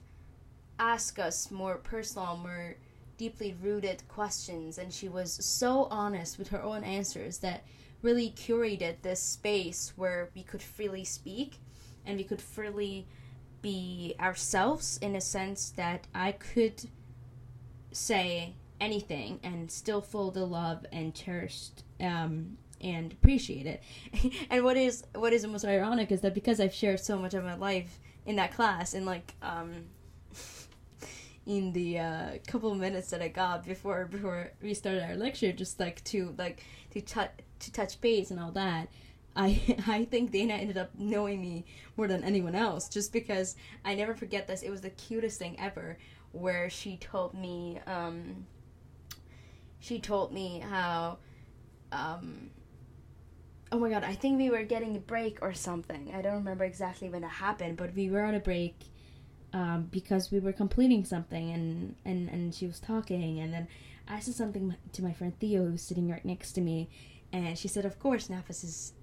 ask 0.77 1.19
us 1.19 1.49
more 1.49 1.77
personal, 1.77 2.37
more 2.37 2.75
deeply 3.17 3.55
rooted 3.61 4.03
questions, 4.09 4.77
and 4.77 4.93
she 4.93 5.07
was 5.07 5.33
so 5.33 5.87
honest 5.89 6.37
with 6.37 6.49
her 6.49 6.61
own 6.61 6.83
answers 6.83 7.37
that 7.39 7.63
really 8.01 8.29
curated 8.31 9.01
this 9.01 9.21
space 9.21 9.93
where 9.95 10.29
we 10.35 10.43
could 10.43 10.61
freely 10.61 11.03
speak 11.03 11.59
and 12.05 12.17
we 12.17 12.23
could 12.23 12.41
freely 12.41 13.07
be 13.61 14.13
ourselves 14.19 14.99
in 15.01 15.15
a 15.15 15.21
sense 15.21 15.71
that 15.71 16.05
I 16.13 16.33
could 16.33 16.87
say 17.91 18.53
anything 18.79 19.39
and 19.41 19.71
still 19.71 20.01
feel 20.01 20.29
the 20.29 20.45
love 20.45 20.85
and 20.91 21.15
cherished 21.15 21.83
um, 21.99 22.57
and 22.81 23.11
appreciate 23.11 23.65
it. 23.65 23.83
and 24.49 24.63
what 24.63 24.77
is 24.77 25.03
what 25.13 25.33
is 25.33 25.43
the 25.43 25.47
most 25.47 25.65
ironic 25.65 26.11
is 26.11 26.21
that 26.21 26.33
because 26.33 26.59
I've 26.59 26.73
shared 26.73 26.99
so 26.99 27.17
much 27.17 27.33
of 27.33 27.43
my 27.43 27.55
life 27.55 27.99
in 28.25 28.35
that 28.37 28.53
class, 28.53 28.93
in 28.93 29.05
like 29.05 29.33
um, 29.41 29.85
in 31.45 31.73
the 31.73 31.99
uh, 31.99 32.29
couple 32.47 32.73
minutes 32.75 33.09
that 33.11 33.21
I 33.21 33.27
got 33.27 33.65
before 33.65 34.05
before 34.05 34.51
we 34.61 34.73
started 34.73 35.03
our 35.03 35.15
lecture, 35.15 35.51
just 35.51 35.79
like 35.79 36.03
to 36.05 36.33
like 36.37 36.63
to 36.91 37.01
touch 37.01 37.31
to 37.59 37.71
touch 37.71 37.99
base 38.01 38.31
and 38.31 38.39
all 38.39 38.51
that. 38.51 38.89
I 39.35 39.77
I 39.87 40.05
think 40.05 40.31
Dana 40.31 40.53
ended 40.53 40.77
up 40.77 40.91
knowing 40.97 41.41
me 41.41 41.65
more 41.97 42.07
than 42.07 42.23
anyone 42.23 42.55
else, 42.55 42.89
just 42.89 43.13
because 43.13 43.55
I 43.83 43.95
never 43.95 44.13
forget 44.13 44.47
this. 44.47 44.61
It 44.61 44.69
was 44.69 44.81
the 44.81 44.89
cutest 44.89 45.39
thing 45.39 45.57
ever, 45.59 45.97
where 46.31 46.69
she 46.69 46.97
told 46.97 47.33
me 47.33 47.79
um, 47.87 48.45
she 49.79 49.99
told 49.99 50.31
me 50.31 50.59
how 50.59 51.17
um, 51.91 52.49
oh 53.75 53.79
my 53.79 53.89
god, 53.89 54.05
I 54.05 54.15
think 54.15 54.37
we 54.37 54.49
were 54.49 54.63
getting 54.63 54.95
a 54.95 55.01
break 55.01 55.39
or 55.41 55.53
something. 55.53 56.13
I 56.15 56.21
don't 56.21 56.35
remember 56.35 56.63
exactly 56.63 57.09
when 57.09 57.25
it 57.25 57.29
happened, 57.29 57.75
but 57.75 57.93
we 57.93 58.09
were 58.09 58.23
on 58.23 58.33
a 58.33 58.39
break 58.39 58.73
um, 59.51 59.89
because 59.91 60.31
we 60.31 60.39
were 60.39 60.53
completing 60.53 61.03
something, 61.03 61.51
and, 61.51 61.95
and, 62.05 62.29
and 62.29 62.55
she 62.55 62.67
was 62.67 62.79
talking, 62.79 63.41
and 63.41 63.53
then 63.53 63.67
I 64.07 64.21
said 64.21 64.35
something 64.35 64.73
to 64.93 65.03
my 65.03 65.11
friend 65.11 65.37
Theo, 65.37 65.65
who 65.65 65.71
was 65.73 65.81
sitting 65.81 66.09
right 66.09 66.23
next 66.23 66.53
to 66.53 66.61
me, 66.61 66.89
and 67.33 67.57
she 67.57 67.67
said, 67.67 67.83
Of 67.83 67.99
course, 67.99 68.29
Nafis 68.29 68.63
is 68.63 68.93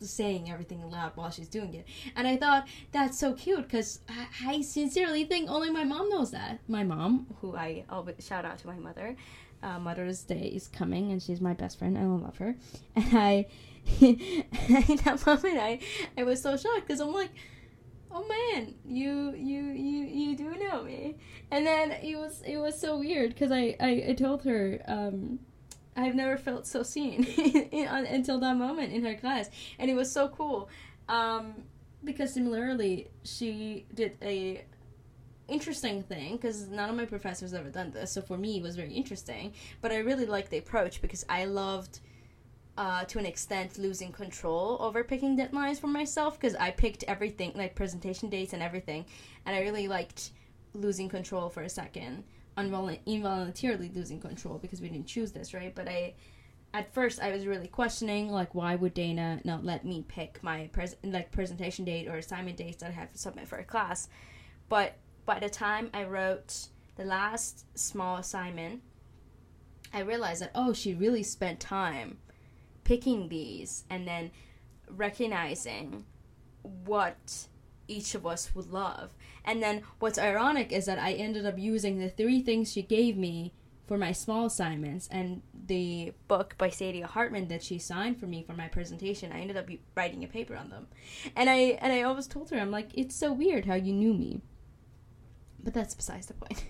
saying 0.00 0.50
everything 0.50 0.90
loud 0.90 1.12
while 1.14 1.30
she's 1.30 1.48
doing 1.48 1.74
it. 1.74 1.86
And 2.16 2.26
I 2.26 2.38
thought, 2.38 2.66
that's 2.90 3.18
so 3.18 3.34
cute, 3.34 3.64
because 3.64 4.00
I, 4.08 4.54
I 4.54 4.60
sincerely 4.62 5.24
think 5.24 5.50
only 5.50 5.68
my 5.68 5.84
mom 5.84 6.08
knows 6.08 6.30
that. 6.30 6.58
My 6.68 6.84
mom, 6.84 7.26
who 7.42 7.54
I 7.54 7.84
always 7.90 8.14
shout 8.26 8.46
out 8.46 8.56
to 8.60 8.66
my 8.66 8.78
mother. 8.78 9.14
Uh, 9.62 9.78
Mother's 9.78 10.22
Day 10.24 10.50
is 10.54 10.68
coming, 10.68 11.12
and 11.12 11.22
she's 11.22 11.42
my 11.42 11.52
best 11.52 11.78
friend, 11.78 11.98
and 11.98 12.06
I 12.06 12.24
love 12.24 12.38
her. 12.38 12.56
And 12.96 13.18
I 13.18 13.46
in 14.00 14.96
that 15.04 15.24
moment, 15.26 15.58
I 15.58 15.78
I 16.16 16.22
was 16.24 16.42
so 16.42 16.56
shocked 16.56 16.86
because 16.86 17.00
I'm 17.00 17.12
like, 17.12 17.30
oh 18.10 18.26
man, 18.26 18.74
you 18.84 19.34
you 19.34 19.62
you 19.62 20.04
you 20.04 20.36
do 20.36 20.54
know 20.56 20.84
me. 20.84 21.16
And 21.50 21.66
then 21.66 21.92
it 21.92 22.16
was 22.16 22.42
it 22.42 22.58
was 22.58 22.80
so 22.80 22.98
weird 22.98 23.30
because 23.30 23.52
I, 23.52 23.76
I 23.80 24.04
I 24.08 24.14
told 24.14 24.44
her 24.44 24.80
um. 24.86 25.40
I've 25.94 26.14
never 26.14 26.38
felt 26.38 26.66
so 26.66 26.82
seen 26.82 27.26
until 27.70 28.40
that 28.40 28.56
moment 28.56 28.94
in 28.94 29.04
her 29.04 29.14
class, 29.14 29.50
and 29.78 29.90
it 29.90 29.94
was 29.94 30.10
so 30.10 30.28
cool. 30.28 30.70
Um, 31.06 31.52
because 32.02 32.32
similarly, 32.32 33.10
she 33.24 33.84
did 33.92 34.16
a 34.22 34.64
interesting 35.48 36.02
thing 36.02 36.36
because 36.36 36.68
none 36.68 36.88
of 36.88 36.96
my 36.96 37.04
professors 37.04 37.52
ever 37.52 37.68
done 37.68 37.90
this, 37.90 38.12
so 38.12 38.22
for 38.22 38.38
me 38.38 38.56
it 38.56 38.62
was 38.62 38.76
very 38.76 38.92
interesting. 38.92 39.52
But 39.80 39.92
I 39.92 39.98
really 39.98 40.26
liked 40.26 40.50
the 40.50 40.58
approach 40.58 41.02
because 41.02 41.24
I 41.28 41.44
loved 41.44 42.00
uh, 42.78 43.04
to 43.04 43.18
an 43.18 43.26
extent 43.26 43.78
losing 43.78 44.12
control 44.12 44.78
over 44.80 45.04
picking 45.04 45.36
deadlines 45.36 45.80
for 45.80 45.88
myself 45.88 46.40
because 46.40 46.54
I 46.56 46.70
picked 46.70 47.04
everything 47.04 47.52
like 47.54 47.74
presentation 47.74 48.28
dates 48.28 48.52
and 48.52 48.62
everything, 48.62 49.04
and 49.44 49.54
I 49.54 49.60
really 49.60 49.88
liked 49.88 50.30
losing 50.74 51.08
control 51.08 51.50
for 51.50 51.62
a 51.62 51.68
second, 51.68 52.24
Unvol- 52.56 52.98
involuntarily 53.06 53.90
losing 53.94 54.20
control 54.20 54.58
because 54.58 54.80
we 54.80 54.88
didn't 54.88 55.06
choose 55.06 55.32
this, 55.32 55.52
right? 55.52 55.74
But 55.74 55.88
I, 55.88 56.14
at 56.72 56.92
first, 56.94 57.20
I 57.20 57.30
was 57.30 57.46
really 57.46 57.68
questioning 57.68 58.30
like 58.30 58.54
why 58.54 58.74
would 58.74 58.94
Dana 58.94 59.40
not 59.44 59.64
let 59.64 59.84
me 59.84 60.04
pick 60.08 60.42
my 60.42 60.68
pres- 60.72 60.96
like 61.04 61.30
presentation 61.30 61.84
date 61.84 62.08
or 62.08 62.16
assignment 62.16 62.56
dates 62.56 62.78
that 62.78 62.88
I 62.88 62.92
have 62.92 63.12
to 63.12 63.18
submit 63.18 63.48
for 63.48 63.58
a 63.58 63.64
class, 63.64 64.08
but 64.70 64.96
by 65.26 65.38
the 65.38 65.50
time 65.50 65.90
I 65.92 66.04
wrote 66.04 66.68
the 66.96 67.04
last 67.04 67.66
small 67.78 68.16
assignment, 68.16 68.82
I 69.92 70.00
realized 70.00 70.40
that 70.40 70.52
oh, 70.54 70.72
she 70.72 70.94
really 70.94 71.22
spent 71.22 71.60
time 71.60 72.16
picking 72.84 73.28
these 73.28 73.84
and 73.90 74.06
then 74.06 74.30
recognizing 74.88 76.04
what 76.62 77.46
each 77.88 78.14
of 78.14 78.26
us 78.26 78.54
would 78.54 78.72
love. 78.72 79.14
And 79.44 79.62
then 79.62 79.82
what's 79.98 80.18
ironic 80.18 80.72
is 80.72 80.86
that 80.86 80.98
I 80.98 81.12
ended 81.12 81.46
up 81.46 81.58
using 81.58 81.98
the 81.98 82.08
three 82.08 82.42
things 82.42 82.72
she 82.72 82.82
gave 82.82 83.16
me 83.16 83.52
for 83.86 83.98
my 83.98 84.12
small 84.12 84.46
assignments 84.46 85.08
and 85.10 85.42
the 85.66 86.12
book 86.28 86.54
by 86.56 86.68
Saidiya 86.68 87.04
Hartman 87.04 87.48
that 87.48 87.62
she 87.62 87.78
signed 87.78 88.18
for 88.18 88.26
me 88.26 88.42
for 88.42 88.52
my 88.52 88.68
presentation. 88.68 89.32
I 89.32 89.40
ended 89.40 89.56
up 89.56 89.68
writing 89.96 90.24
a 90.24 90.28
paper 90.28 90.56
on 90.56 90.70
them. 90.70 90.86
And 91.36 91.50
I 91.50 91.78
and 91.80 91.92
I 91.92 92.02
always 92.02 92.26
told 92.26 92.50
her 92.50 92.58
I'm 92.58 92.70
like 92.70 92.90
it's 92.94 93.14
so 93.14 93.32
weird 93.32 93.66
how 93.66 93.74
you 93.74 93.92
knew 93.92 94.14
me. 94.14 94.40
But 95.62 95.74
that's 95.74 95.94
besides 95.94 96.26
the 96.26 96.34
point. 96.34 96.64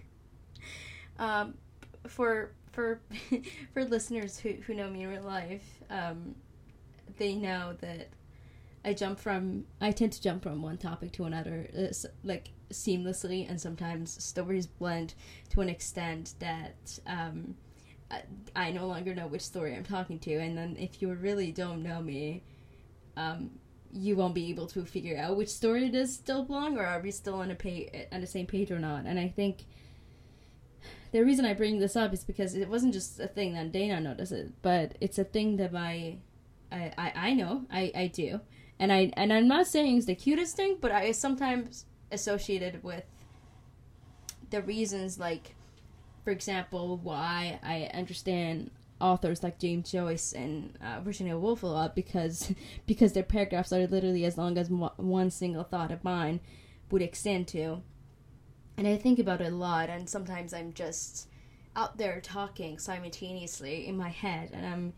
um, 1.18 1.54
for 2.06 2.52
for 2.72 3.00
for 3.72 3.84
listeners 3.84 4.38
who 4.38 4.52
who 4.66 4.74
know 4.74 4.88
me 4.90 5.02
in 5.02 5.08
real 5.08 5.22
life, 5.22 5.82
um, 5.90 6.34
they 7.18 7.34
know 7.34 7.74
that 7.80 8.08
I 8.84 8.94
jump 8.94 9.18
from 9.18 9.64
I 9.80 9.92
tend 9.92 10.12
to 10.12 10.22
jump 10.22 10.42
from 10.42 10.62
one 10.62 10.78
topic 10.78 11.12
to 11.12 11.24
another 11.24 11.68
uh, 11.76 11.92
like 12.24 12.50
seamlessly, 12.70 13.48
and 13.48 13.60
sometimes 13.60 14.22
stories 14.22 14.66
blend 14.66 15.14
to 15.50 15.60
an 15.60 15.68
extent 15.68 16.34
that 16.40 16.98
um, 17.06 17.54
I, 18.10 18.22
I 18.56 18.72
no 18.72 18.86
longer 18.86 19.14
know 19.14 19.26
which 19.26 19.42
story 19.42 19.74
I'm 19.76 19.84
talking 19.84 20.18
to, 20.20 20.34
and 20.34 20.56
then 20.56 20.76
if 20.78 21.00
you 21.00 21.12
really 21.12 21.52
don't 21.52 21.82
know 21.82 22.00
me, 22.00 22.42
um, 23.16 23.50
you 23.92 24.16
won't 24.16 24.34
be 24.34 24.48
able 24.50 24.66
to 24.68 24.84
figure 24.84 25.18
out 25.18 25.36
which 25.36 25.50
story 25.50 25.90
does 25.90 26.12
still 26.12 26.44
belong, 26.44 26.78
or 26.78 26.84
are 26.84 27.00
we 27.00 27.10
still 27.10 27.34
on 27.34 27.50
a 27.50 27.54
page 27.54 27.90
on 28.10 28.20
the 28.20 28.26
same 28.26 28.46
page 28.46 28.70
or 28.70 28.78
not? 28.78 29.04
And 29.04 29.18
I 29.18 29.28
think 29.28 29.64
the 31.12 31.24
reason 31.24 31.44
I 31.44 31.54
bring 31.54 31.78
this 31.78 31.96
up 31.96 32.12
is 32.12 32.24
because 32.24 32.54
it 32.54 32.68
wasn't 32.68 32.94
just 32.94 33.20
a 33.20 33.26
thing 33.26 33.54
that 33.54 33.72
Dana 33.72 34.00
noticed, 34.00 34.34
but 34.62 34.96
it's 35.00 35.18
a 35.18 35.24
thing 35.24 35.56
that 35.56 35.74
I, 35.74 36.18
I, 36.70 37.12
I, 37.14 37.32
know 37.34 37.66
I, 37.70 37.92
I 37.94 38.06
do, 38.06 38.40
and 38.78 38.92
I 38.92 39.12
and 39.16 39.32
I'm 39.32 39.48
not 39.48 39.66
saying 39.66 39.98
it's 39.98 40.06
the 40.06 40.14
cutest 40.14 40.56
thing, 40.56 40.78
but 40.80 40.90
I 40.90 41.12
sometimes 41.12 41.86
associate 42.10 42.62
it 42.62 42.82
with 42.82 43.04
the 44.50 44.62
reasons 44.62 45.18
like, 45.18 45.54
for 46.24 46.30
example, 46.30 46.98
why 47.02 47.58
I 47.62 47.90
understand 47.94 48.70
authors 49.00 49.42
like 49.42 49.58
James 49.58 49.90
Joyce 49.90 50.32
and 50.32 50.78
uh, 50.82 51.00
Virginia 51.00 51.36
Woolf 51.36 51.62
a 51.64 51.66
lot 51.66 51.96
because 51.96 52.54
because 52.86 53.12
their 53.12 53.24
paragraphs 53.24 53.72
are 53.72 53.86
literally 53.86 54.24
as 54.24 54.38
long 54.38 54.56
as 54.56 54.70
one 54.70 55.30
single 55.30 55.64
thought 55.64 55.90
of 55.90 56.04
mine 56.04 56.40
would 56.90 57.02
extend 57.02 57.48
to. 57.48 57.82
And 58.82 58.88
I 58.88 58.96
think 58.96 59.20
about 59.20 59.40
it 59.40 59.52
a 59.52 59.54
lot, 59.54 59.90
and 59.90 60.10
sometimes 60.10 60.52
I'm 60.52 60.72
just 60.72 61.28
out 61.76 61.98
there 61.98 62.20
talking 62.20 62.80
simultaneously 62.80 63.86
in 63.86 63.96
my 63.96 64.08
head, 64.08 64.50
and 64.52 64.66
I'm 64.66 64.92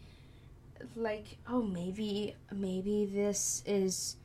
like, 0.97 1.37
oh, 1.47 1.61
maybe, 1.61 2.35
maybe 2.51 3.05
this 3.05 3.63
is 3.67 4.17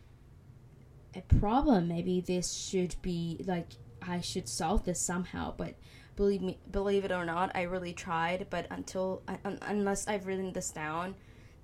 a 1.14 1.20
problem. 1.24 1.90
Maybe 1.90 2.22
this 2.22 2.54
should 2.54 2.96
be 3.02 3.44
like 3.46 3.68
I 4.02 4.22
should 4.22 4.48
solve 4.48 4.86
this 4.86 5.02
somehow. 5.02 5.56
But 5.58 5.76
believe 6.16 6.42
me, 6.42 6.58
believe 6.72 7.04
it 7.04 7.12
or 7.12 7.26
not, 7.26 7.52
I 7.54 7.64
really 7.64 7.92
tried. 7.92 8.48
But 8.50 8.66
until 8.70 9.24
un- 9.28 9.60
unless 9.64 10.08
I've 10.08 10.26
written 10.26 10.54
this 10.54 10.72
down, 10.72 11.16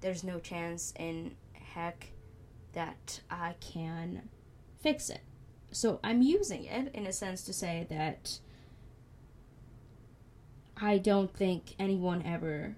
there's 0.02 0.22
no 0.22 0.42
chance 0.42 0.94
in 1.00 1.38
heck 1.54 2.08
that 2.74 3.22
I 3.32 3.56
can 3.62 4.28
fix 4.82 5.10
it. 5.10 5.22
So 5.76 6.00
I'm 6.06 6.22
using 6.22 6.64
it 6.64 6.90
in 6.94 7.06
a 7.06 7.12
sense 7.12 7.42
to 7.44 7.52
say 7.52 7.86
that 7.90 8.40
I 10.78 10.98
don't 10.98 11.36
think 11.36 11.76
anyone 11.78 12.24
ever, 12.26 12.78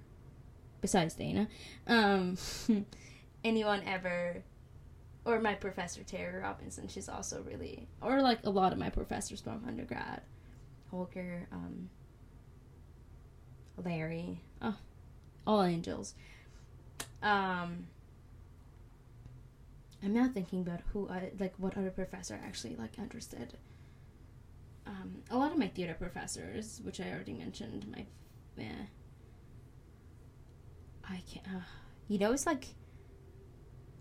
besides 0.82 1.14
Dana, 1.14 1.48
um, 1.86 2.40
anyone 3.44 3.84
ever, 3.86 4.42
or 5.26 5.40
my 5.40 5.54
professor 5.54 6.02
Terry 6.02 6.42
Robinson, 6.42 6.88
she's 6.88 7.08
also 7.08 7.44
really, 7.44 7.88
or 8.02 8.20
like 8.24 8.40
a 8.46 8.50
lot 8.50 8.74
of 8.74 8.80
my 8.80 8.90
professors 8.90 9.42
from 9.42 9.64
undergrad, 9.68 10.24
Holger, 10.90 11.48
um, 11.52 11.92
Larry, 13.78 14.42
oh, 14.64 14.76
all 15.46 15.62
angels. 15.62 16.16
Um, 17.22 17.86
I'm 20.04 20.14
not 20.14 20.34
thinking 20.34 20.62
about 20.62 20.82
who 20.94 21.10
I 21.10 21.32
like 21.40 21.54
what 21.58 21.78
other 21.78 21.92
professor 21.92 22.40
actually 22.44 22.76
like 22.76 23.00
understood 23.00 23.54
um, 24.88 25.24
a 25.30 25.38
lot 25.38 25.52
of 25.52 25.58
my 25.58 25.68
theater 25.68 25.94
professors, 25.94 26.80
which 26.84 27.00
I 27.00 27.12
already 27.12 27.34
mentioned, 27.34 27.86
my, 27.92 28.06
eh, 28.62 28.86
I 31.04 31.22
can't, 31.32 31.46
uh, 31.48 31.60
you 32.08 32.18
know, 32.18 32.32
it's 32.32 32.46
like, 32.46 32.68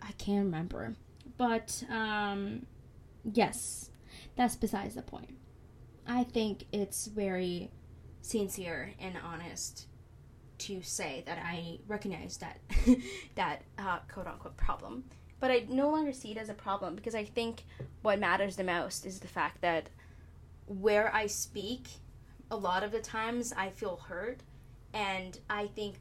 I 0.00 0.12
can't 0.12 0.44
remember, 0.44 0.94
but 1.36 1.82
um, 1.90 2.66
yes, 3.24 3.90
that's 4.36 4.56
besides 4.56 4.94
the 4.94 5.02
point. 5.02 5.36
I 6.06 6.22
think 6.22 6.66
it's 6.72 7.06
very 7.06 7.70
sincere 8.22 8.92
and 9.00 9.16
honest 9.22 9.88
to 10.58 10.80
say 10.82 11.22
that 11.26 11.38
I 11.38 11.80
recognize 11.86 12.38
that 12.38 12.60
that 13.34 13.62
uh, 13.78 13.98
quote 14.10 14.26
unquote 14.28 14.56
problem, 14.56 15.04
but 15.40 15.50
I 15.50 15.66
no 15.68 15.90
longer 15.90 16.12
see 16.12 16.32
it 16.32 16.38
as 16.38 16.48
a 16.48 16.54
problem 16.54 16.94
because 16.94 17.14
I 17.14 17.24
think 17.24 17.64
what 18.02 18.18
matters 18.18 18.56
the 18.56 18.64
most 18.64 19.04
is 19.06 19.20
the 19.20 19.28
fact 19.28 19.60
that 19.60 19.88
where 20.66 21.14
I 21.14 21.26
speak, 21.26 21.88
a 22.50 22.56
lot 22.56 22.82
of 22.82 22.92
the 22.92 23.00
times 23.00 23.52
I 23.56 23.70
feel 23.70 23.96
hurt, 23.96 24.40
and 24.92 25.38
I 25.50 25.66
think 25.68 25.96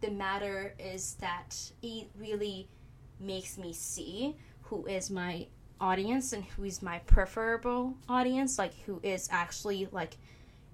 the 0.00 0.10
matter 0.10 0.74
is 0.78 1.14
that 1.20 1.56
it 1.82 2.08
really 2.16 2.68
makes 3.20 3.58
me 3.58 3.72
see 3.72 4.36
who 4.62 4.86
is 4.86 5.10
my 5.10 5.46
audience 5.80 6.32
and 6.32 6.44
who 6.44 6.64
is 6.64 6.82
my 6.82 6.98
preferable 7.00 7.94
audience, 8.08 8.58
like 8.58 8.74
who 8.86 9.00
is 9.02 9.28
actually 9.30 9.88
like 9.92 10.16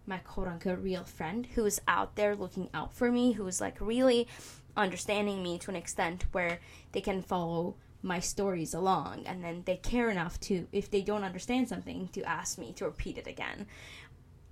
my 0.07 0.19
quote 0.19 0.49
unquote 0.49 0.81
real 0.81 1.05
friend 1.05 1.47
who 1.55 1.65
is 1.65 1.81
out 1.89 2.15
there 2.17 2.37
looking 2.37 2.69
out 2.75 2.93
for 2.95 3.11
me, 3.11 3.33
who 3.33 3.47
is 3.47 3.61
like 3.61 3.77
really 3.81 4.29
understanding 4.77 5.43
me 5.43 5.59
to 5.59 5.71
an 5.71 5.77
extent 5.77 6.25
where 6.33 6.61
they 6.93 7.01
can 7.01 7.23
follow 7.23 7.77
my 8.03 8.21
stories 8.21 8.75
along 8.75 9.23
and 9.27 9.43
then 9.43 9.63
they 9.65 9.77
care 9.77 10.11
enough 10.11 10.39
to 10.39 10.67
if 10.73 10.91
they 10.91 11.01
don't 11.01 11.25
understand 11.25 11.69
something 11.69 12.09
to 12.09 12.23
ask 12.25 12.59
me 12.59 12.73
to 12.75 12.85
repeat 12.85 13.17
it 13.19 13.27
again. 13.27 13.67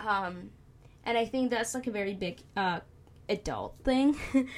Um, 0.00 0.50
and 1.04 1.18
i 1.18 1.24
think 1.24 1.50
that's 1.50 1.74
like 1.74 1.86
a 1.86 1.90
very 1.90 2.14
big 2.14 2.42
uh, 2.56 2.80
adult 3.28 3.76
thing. 3.84 4.16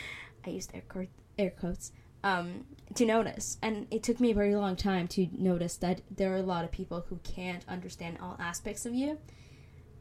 I 0.46 0.50
used 0.50 0.70
air, 0.74 0.82
quote, 0.88 1.08
air 1.38 1.50
quotes 1.50 1.92
um, 2.22 2.64
to 2.94 3.04
notice. 3.04 3.58
And 3.62 3.86
it 3.90 4.02
took 4.02 4.20
me 4.20 4.30
a 4.30 4.34
very 4.34 4.54
long 4.54 4.76
time 4.76 5.08
to 5.08 5.28
notice 5.32 5.76
that 5.76 6.02
there 6.10 6.32
are 6.32 6.38
a 6.38 6.42
lot 6.42 6.64
of 6.64 6.70
people 6.70 7.04
who 7.08 7.18
can't 7.22 7.64
understand 7.68 8.18
all 8.20 8.36
aspects 8.38 8.86
of 8.86 8.94
you. 8.94 9.18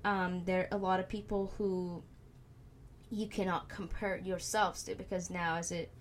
Um, 0.04 0.44
there 0.46 0.68
are 0.72 0.78
a 0.78 0.82
lot 0.82 1.00
of 1.00 1.08
people 1.08 1.54
who 1.58 2.04
you 3.13 3.28
cannot 3.28 3.69
compare 3.69 4.17
yourselves 4.17 4.82
to 4.84 4.95
because 4.95 5.30
now 5.30 5.56
as 5.56 5.71
it 5.71 5.91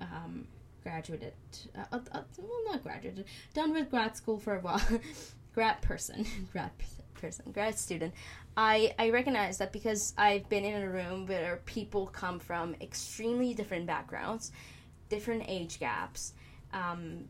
um, 0.00 0.46
graduated, 0.82 1.34
uh, 1.76 1.84
uh, 1.92 1.98
uh, 2.12 2.22
well, 2.38 2.60
not 2.66 2.82
graduated, 2.82 3.26
done 3.52 3.72
with 3.72 3.90
grad 3.90 4.16
school 4.16 4.38
for 4.38 4.56
a 4.56 4.60
while, 4.60 4.80
grad 5.54 5.80
person, 5.82 6.24
grad 6.52 6.70
person, 7.14 7.52
grad 7.52 7.78
student, 7.78 8.14
I, 8.56 8.94
I 8.98 9.10
recognize 9.10 9.58
that 9.58 9.72
because 9.72 10.14
I've 10.16 10.48
been 10.48 10.64
in 10.64 10.82
a 10.82 10.88
room 10.88 11.26
where 11.26 11.60
people 11.66 12.06
come 12.06 12.38
from 12.38 12.74
extremely 12.80 13.52
different 13.52 13.86
backgrounds, 13.86 14.50
different 15.10 15.44
age 15.46 15.78
gaps, 15.78 16.32
um, 16.72 17.24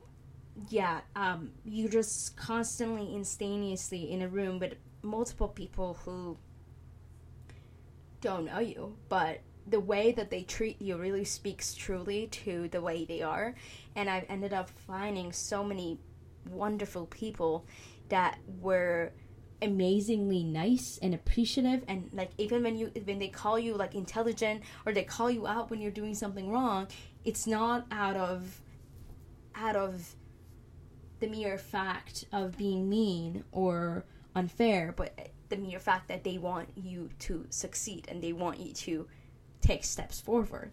yeah, 0.68 1.00
um, 1.16 1.50
you 1.64 1.88
just 1.88 2.36
constantly, 2.36 3.14
instantaneously 3.14 4.12
in 4.12 4.22
a 4.22 4.28
room 4.28 4.60
with 4.60 4.74
multiple 5.02 5.48
people 5.48 5.98
who 6.04 6.36
don't 8.20 8.46
know 8.46 8.58
you, 8.58 8.96
but 9.08 9.40
the 9.66 9.80
way 9.80 10.12
that 10.12 10.30
they 10.30 10.42
treat 10.42 10.80
you 10.80 10.96
really 10.96 11.24
speaks 11.24 11.74
truly 11.74 12.26
to 12.28 12.68
the 12.68 12.80
way 12.80 13.04
they 13.04 13.22
are. 13.22 13.54
And 13.94 14.08
I've 14.08 14.24
ended 14.28 14.52
up 14.52 14.70
finding 14.70 15.32
so 15.32 15.62
many 15.62 15.98
wonderful 16.48 17.06
people 17.06 17.66
that 18.08 18.38
were 18.60 19.12
amazingly 19.60 20.44
nice 20.44 21.00
and 21.02 21.14
appreciative 21.14 21.82
and 21.88 22.08
like 22.12 22.30
even 22.38 22.62
when 22.62 22.76
you 22.76 22.92
when 23.04 23.18
they 23.18 23.26
call 23.26 23.58
you 23.58 23.74
like 23.74 23.92
intelligent 23.96 24.62
or 24.86 24.92
they 24.92 25.02
call 25.02 25.28
you 25.28 25.48
out 25.48 25.68
when 25.68 25.80
you're 25.80 25.90
doing 25.90 26.14
something 26.14 26.48
wrong 26.48 26.86
it's 27.24 27.44
not 27.44 27.84
out 27.90 28.16
of 28.16 28.60
out 29.56 29.74
of 29.74 30.14
the 31.18 31.26
mere 31.26 31.58
fact 31.58 32.24
of 32.32 32.56
being 32.56 32.88
mean 32.88 33.42
or 33.50 34.04
unfair 34.36 34.94
but 34.96 35.30
the 35.48 35.56
mere 35.56 35.80
fact 35.80 36.08
that 36.08 36.24
they 36.24 36.38
want 36.38 36.68
you 36.76 37.10
to 37.20 37.46
succeed 37.50 38.06
and 38.08 38.22
they 38.22 38.32
want 38.32 38.58
you 38.58 38.72
to 38.72 39.06
take 39.60 39.84
steps 39.84 40.20
forward. 40.20 40.70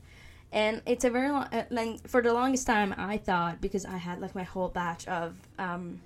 And 0.52 0.82
it's 0.86 1.04
a 1.04 1.10
very 1.10 1.30
long 1.30 1.48
uh, 1.52 1.66
like 1.70 2.08
for 2.08 2.22
the 2.22 2.32
longest 2.32 2.66
time 2.66 2.94
i 2.98 3.18
thought 3.18 3.60
because 3.60 3.84
i 3.84 3.98
had 3.98 4.22
like 4.22 4.36
my 4.36 4.44
whole 4.44 4.70
batch 4.70 5.06
of 5.08 5.36
um, 5.60 6.02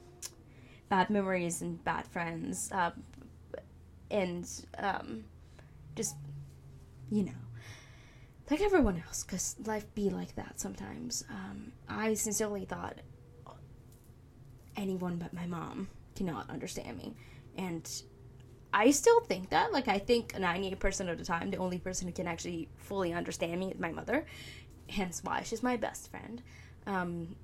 bad 0.88 1.10
memories 1.12 1.62
and 1.62 1.84
bad 1.84 2.08
friends 2.08 2.72
uh, 2.72 2.92
and 4.10 4.50
um, 4.80 5.24
just 5.96 6.16
you 7.12 7.24
know 7.24 7.32
like 8.50 8.62
everyone 8.62 9.02
else 9.06 9.24
because 9.24 9.56
life 9.66 9.86
be 9.94 10.10
like 10.10 10.36
that 10.36 10.60
sometimes. 10.60 11.24
Um, 11.30 11.72
i 11.88 12.14
sincerely 12.16 12.66
thought 12.66 12.98
anyone 14.76 15.18
but 15.18 15.34
my 15.34 15.46
mom 15.46 15.90
cannot 16.16 16.50
understand 16.50 16.98
me. 16.98 17.16
And 17.58 17.90
I 18.74 18.92
still 18.92 19.22
think 19.22 19.50
that. 19.50 19.72
Like, 19.72 19.88
I 19.88 19.98
think 20.00 20.34
98% 20.34 21.10
of 21.10 21.18
the 21.18 21.26
time, 21.26 21.50
the 21.50 21.58
only 21.58 21.80
person 21.80 22.08
who 22.08 22.14
can 22.14 22.28
actually 22.28 22.70
fully 22.78 23.14
understand 23.14 23.60
me 23.60 23.72
is 23.72 23.80
my 23.80 23.92
mother. 23.92 24.26
Hence 24.88 25.22
why 25.24 25.44
she's 25.44 25.64
my 25.64 25.78
best 25.78 26.10
friend. 26.12 26.42
Um, 26.86 27.36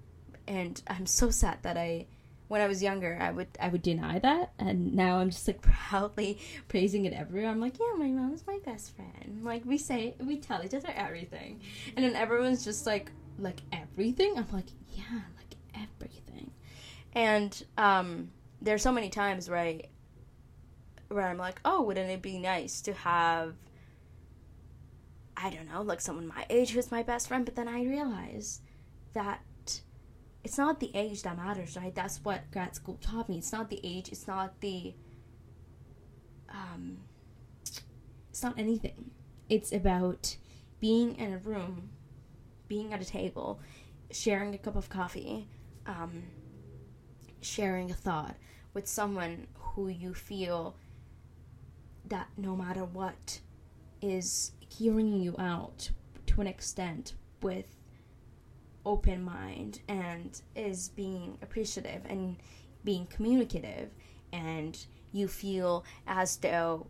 and 0.47 0.81
I'm 0.87 1.05
so 1.05 1.29
sad 1.29 1.59
that 1.63 1.77
I, 1.77 2.05
when 2.47 2.61
I 2.61 2.67
was 2.67 2.83
younger, 2.83 3.17
I 3.19 3.31
would 3.31 3.47
I 3.59 3.69
would 3.69 3.81
deny 3.81 4.19
that, 4.19 4.53
and 4.59 4.93
now 4.93 5.17
I'm 5.17 5.31
just 5.31 5.47
like 5.47 5.61
proudly 5.89 6.37
praising 6.67 7.05
it 7.05 7.13
everywhere. 7.13 7.49
I'm 7.49 7.59
like, 7.59 7.79
yeah, 7.79 7.97
my 7.97 8.07
mom 8.07 8.33
is 8.33 8.45
my 8.45 8.59
best 8.63 8.95
friend. 8.95 9.41
Like 9.43 9.65
we 9.65 9.77
say, 9.77 10.15
we 10.19 10.37
tell 10.37 10.63
each 10.63 10.75
other 10.75 10.93
everything, 10.95 11.61
and 11.95 12.05
then 12.05 12.15
everyone's 12.15 12.63
just 12.63 12.85
like, 12.85 13.11
like 13.39 13.61
everything. 13.71 14.37
I'm 14.37 14.47
like, 14.53 14.67
yeah, 14.93 15.21
like 15.37 15.55
everything, 15.73 16.51
and 17.13 17.65
um, 17.79 18.29
there's 18.61 18.83
so 18.83 18.91
many 18.91 19.09
times 19.09 19.49
where 19.49 19.59
I 19.59 19.81
where 21.09 21.27
I'm 21.27 21.37
like, 21.37 21.59
oh, 21.65 21.83
wouldn't 21.83 22.09
it 22.09 22.21
be 22.21 22.37
nice 22.37 22.81
to 22.81 22.93
have, 22.93 23.55
I 25.37 25.49
don't 25.49 25.69
know, 25.69 25.81
like 25.81 26.01
someone 26.01 26.27
my 26.27 26.45
age 26.49 26.71
who's 26.71 26.91
my 26.91 27.03
best 27.03 27.27
friend? 27.27 27.45
But 27.45 27.55
then 27.55 27.67
I 27.67 27.83
realize 27.83 28.61
that 29.13 29.41
it's 30.43 30.57
not 30.57 30.79
the 30.79 30.91
age 30.93 31.23
that 31.23 31.37
matters, 31.37 31.75
right? 31.75 31.93
That's 31.93 32.19
what 32.23 32.51
grad 32.51 32.75
school 32.75 32.97
taught 33.01 33.29
me. 33.29 33.37
It's 33.37 33.51
not 33.51 33.69
the 33.69 33.79
age, 33.83 34.09
it's 34.09 34.27
not 34.27 34.59
the, 34.61 34.93
um, 36.49 36.97
it's 38.29 38.43
not 38.43 38.57
anything. 38.57 39.11
It's 39.49 39.71
about 39.71 40.37
being 40.79 41.15
in 41.15 41.33
a 41.33 41.37
room, 41.37 41.89
being 42.67 42.93
at 42.93 43.01
a 43.01 43.05
table, 43.05 43.59
sharing 44.11 44.53
a 44.53 44.57
cup 44.57 44.75
of 44.75 44.89
coffee, 44.89 45.47
um, 45.85 46.23
sharing 47.41 47.89
a 47.91 47.93
thought 47.93 48.35
with 48.73 48.87
someone 48.87 49.47
who 49.55 49.87
you 49.87 50.13
feel 50.13 50.75
that 52.09 52.27
no 52.37 52.55
matter 52.55 52.83
what 52.85 53.39
is 54.01 54.51
hearing 54.59 55.21
you 55.21 55.35
out 55.39 55.89
to 56.27 56.41
an 56.41 56.47
extent 56.47 57.13
with 57.41 57.65
open 58.85 59.23
mind 59.23 59.79
and 59.87 60.41
is 60.55 60.89
being 60.89 61.37
appreciative 61.41 62.01
and 62.07 62.37
being 62.83 63.05
communicative 63.07 63.89
and 64.31 64.85
you 65.11 65.27
feel 65.27 65.83
as 66.05 66.37
though 66.37 66.87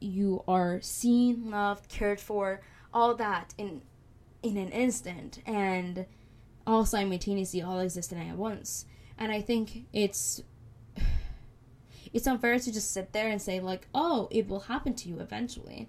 you 0.00 0.42
are 0.48 0.80
seen, 0.80 1.50
loved, 1.50 1.88
cared 1.88 2.20
for, 2.20 2.60
all 2.92 3.14
that 3.14 3.54
in 3.56 3.82
in 4.42 4.56
an 4.56 4.70
instant 4.70 5.42
and 5.44 6.06
all 6.66 6.84
simultaneously 6.84 7.60
all 7.60 7.78
existing 7.78 8.18
at 8.18 8.36
once. 8.36 8.86
And 9.18 9.30
I 9.30 9.42
think 9.42 9.84
it's 9.92 10.42
it's 12.12 12.26
unfair 12.26 12.58
to 12.58 12.72
just 12.72 12.90
sit 12.92 13.12
there 13.12 13.28
and 13.28 13.40
say 13.40 13.60
like, 13.60 13.86
"Oh, 13.94 14.28
it 14.30 14.48
will 14.48 14.60
happen 14.60 14.94
to 14.94 15.08
you 15.08 15.20
eventually." 15.20 15.88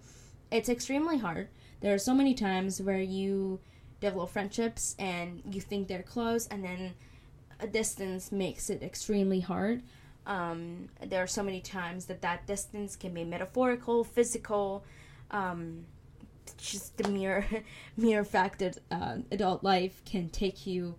It's 0.51 0.69
extremely 0.69 1.17
hard. 1.17 1.49
There 1.79 1.93
are 1.93 1.97
so 1.99 2.13
many 2.13 2.34
times 2.34 2.81
where 2.81 3.01
you 3.01 3.60
develop 3.99 4.31
friendships 4.31 4.95
and 4.99 5.41
you 5.49 5.62
think 5.62 5.88
they're 5.88 6.03
close 6.03 6.47
and 6.47 6.63
then 6.63 6.93
a 7.60 7.67
distance 7.67 8.31
makes 8.31 8.69
it 8.69 8.84
extremely 8.84 9.39
hard. 9.39 9.84
Um, 10.25 10.89
there 11.05 11.23
are 11.23 11.27
so 11.27 11.43
many 11.43 11.62
times 11.62 12.05
that 12.05 12.21
that 12.21 12.45
distance 12.45 12.95
can 12.95 13.13
be 13.13 13.23
metaphorical, 13.23 14.03
physical, 14.03 14.84
um, 15.29 15.86
just 16.57 16.97
the 16.97 17.07
mere 17.07 17.45
mere 17.97 18.23
fact 18.23 18.60
that 18.60 18.77
uh, 18.91 19.17
adult 19.31 19.63
life 19.63 20.01
can 20.05 20.29
take 20.29 20.67
you 20.67 20.95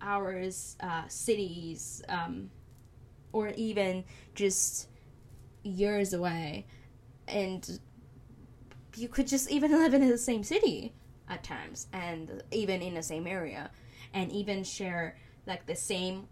hours, 0.00 0.76
uh, 0.80 1.02
cities, 1.08 2.02
um, 2.08 2.50
or 3.32 3.48
even 3.50 4.04
just 4.34 4.88
years 5.62 6.12
away, 6.12 6.66
and 7.26 7.80
you 8.96 9.08
could 9.08 9.26
just 9.26 9.50
even 9.50 9.72
live 9.82 9.94
in 9.94 10.08
the 10.08 10.18
same 10.18 10.42
city 10.42 10.94
at 11.28 11.44
times, 11.44 11.88
and 11.92 12.42
even 12.50 12.82
in 12.82 12.94
the 12.94 13.02
same 13.02 13.26
area, 13.26 13.70
and 14.14 14.32
even 14.32 14.64
share 14.64 15.16
like 15.46 15.66
the 15.66 15.76
same 15.76 16.28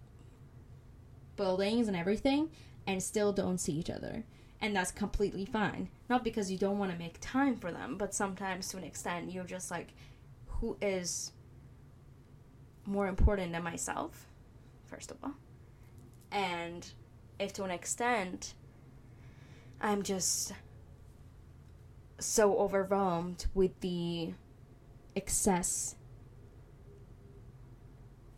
buildings 1.36 1.88
and 1.88 1.96
everything, 1.96 2.50
and 2.86 3.02
still 3.02 3.32
don't 3.32 3.58
see 3.58 3.72
each 3.72 3.90
other 3.90 4.24
and 4.60 4.74
that's 4.74 4.90
completely 4.90 5.44
fine. 5.44 5.88
Not 6.08 6.24
because 6.24 6.50
you 6.50 6.58
don't 6.58 6.78
want 6.78 6.92
to 6.92 6.98
make 6.98 7.18
time 7.20 7.56
for 7.56 7.70
them, 7.70 7.96
but 7.96 8.14
sometimes 8.14 8.68
to 8.68 8.76
an 8.76 8.84
extent 8.84 9.30
you're 9.30 9.44
just 9.44 9.70
like, 9.70 9.88
who 10.46 10.76
is 10.80 11.32
more 12.86 13.08
important 13.08 13.52
than 13.52 13.62
myself, 13.62 14.26
first 14.84 15.10
of 15.10 15.18
all. 15.22 15.34
And 16.30 16.86
if 17.38 17.52
to 17.54 17.64
an 17.64 17.70
extent 17.70 18.54
I'm 19.80 20.02
just 20.02 20.52
so 22.18 22.56
overwhelmed 22.58 23.46
with 23.54 23.78
the 23.80 24.32
excess 25.14 25.96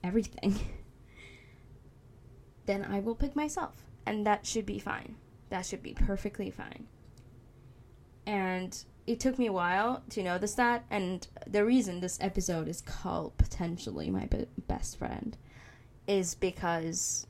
everything, 0.02 0.58
then 2.66 2.84
I 2.84 3.00
will 3.00 3.14
pick 3.14 3.36
myself. 3.36 3.84
And 4.04 4.26
that 4.26 4.46
should 4.46 4.66
be 4.66 4.78
fine 4.78 5.16
that 5.50 5.66
should 5.66 5.82
be 5.82 5.94
perfectly 5.94 6.50
fine. 6.50 6.86
And 8.26 8.76
it 9.06 9.20
took 9.20 9.38
me 9.38 9.46
a 9.46 9.52
while 9.52 10.02
to 10.10 10.22
notice 10.22 10.54
that, 10.54 10.84
and 10.90 11.26
the 11.46 11.64
reason 11.64 12.00
this 12.00 12.18
episode 12.20 12.68
is 12.68 12.80
called 12.80 13.36
Potentially 13.38 14.10
My 14.10 14.26
Be- 14.26 14.46
Best 14.66 14.98
Friend 14.98 15.36
is 16.06 16.34
because. 16.34 17.26